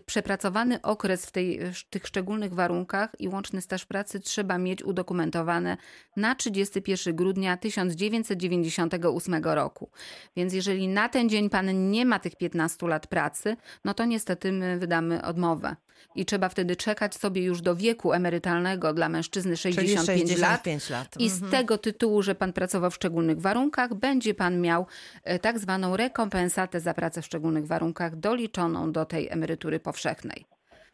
[0.06, 5.78] przepracowany okres w, tej, tych szczególnych warunkach i łączny staż pracy trzeba mieć udokumentowane
[6.18, 9.90] na 31 grudnia 1998 roku.
[10.36, 14.52] Więc jeżeli na ten dzień pan nie ma tych 15 lat pracy, no to niestety
[14.52, 15.76] my wydamy odmowę.
[16.16, 20.90] I trzeba wtedy czekać sobie już do wieku emerytalnego dla mężczyzny Czyli 65, 65 lat.
[20.90, 21.16] lat.
[21.20, 21.52] I z Mhm.
[21.52, 24.86] tego tytułu, że pan pracował w szczególnych warunkach, będzie pan miał
[25.24, 30.46] e, tak zwaną rekompensatę za pracę w szczególnych warunkach doliczoną do tej emerytury powszechnej.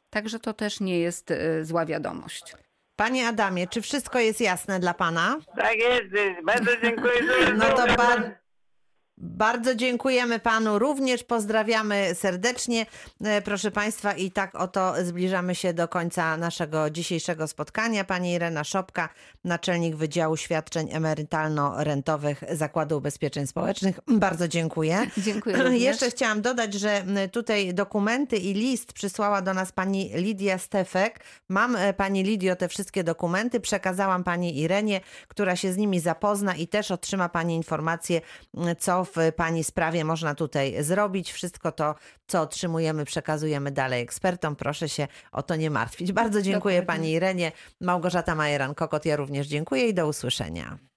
[0.10, 2.56] Także to też nie jest e, zła wiadomość.
[2.96, 5.38] Panie Adamie, czy wszystko jest jasne dla pana?
[5.58, 6.06] Tak jest,
[6.46, 7.14] bardzo dziękuję.
[7.46, 8.38] że- No to bar-
[9.22, 12.86] bardzo dziękujemy panu, również pozdrawiamy serdecznie.
[13.24, 18.04] E, Proszę państwa, i tak oto zbliżamy się do końca naszego dzisiejszego spotkania.
[18.04, 19.10] Pani Irena Szopka,
[19.44, 24.00] naczelnik Wydziału Świadczeń Emerytalno-Rentowych Zakładu Ubezpieczeń Społecznych.
[24.08, 25.08] Bardzo dziękuję.
[25.18, 25.82] Dziękuję również.
[25.82, 31.20] Jeszcze chciałam dodać, że tutaj dokumenty i list przysłała do nas pani Lidia Stefek.
[31.50, 36.56] Mam e, pani Lidio te wszystkie dokumenty, przekazałam pani Irenie, która się z nimi zapozna
[36.56, 38.22] i też otrzyma pani informację,
[38.80, 41.32] co w pani sprawie można tutaj zrobić.
[41.32, 41.96] Wszystko to,
[42.28, 44.56] co otrzymujemy, przekazujemy dalej ekspertom.
[44.56, 46.12] Proszę się o to nie martwić.
[46.12, 47.04] Bardzo dziękuję Dokładnie.
[47.04, 47.52] pani Irenie.
[47.82, 50.91] Małgorzata Majeran-Kokot, ja również dziękuję i do usłyszenia.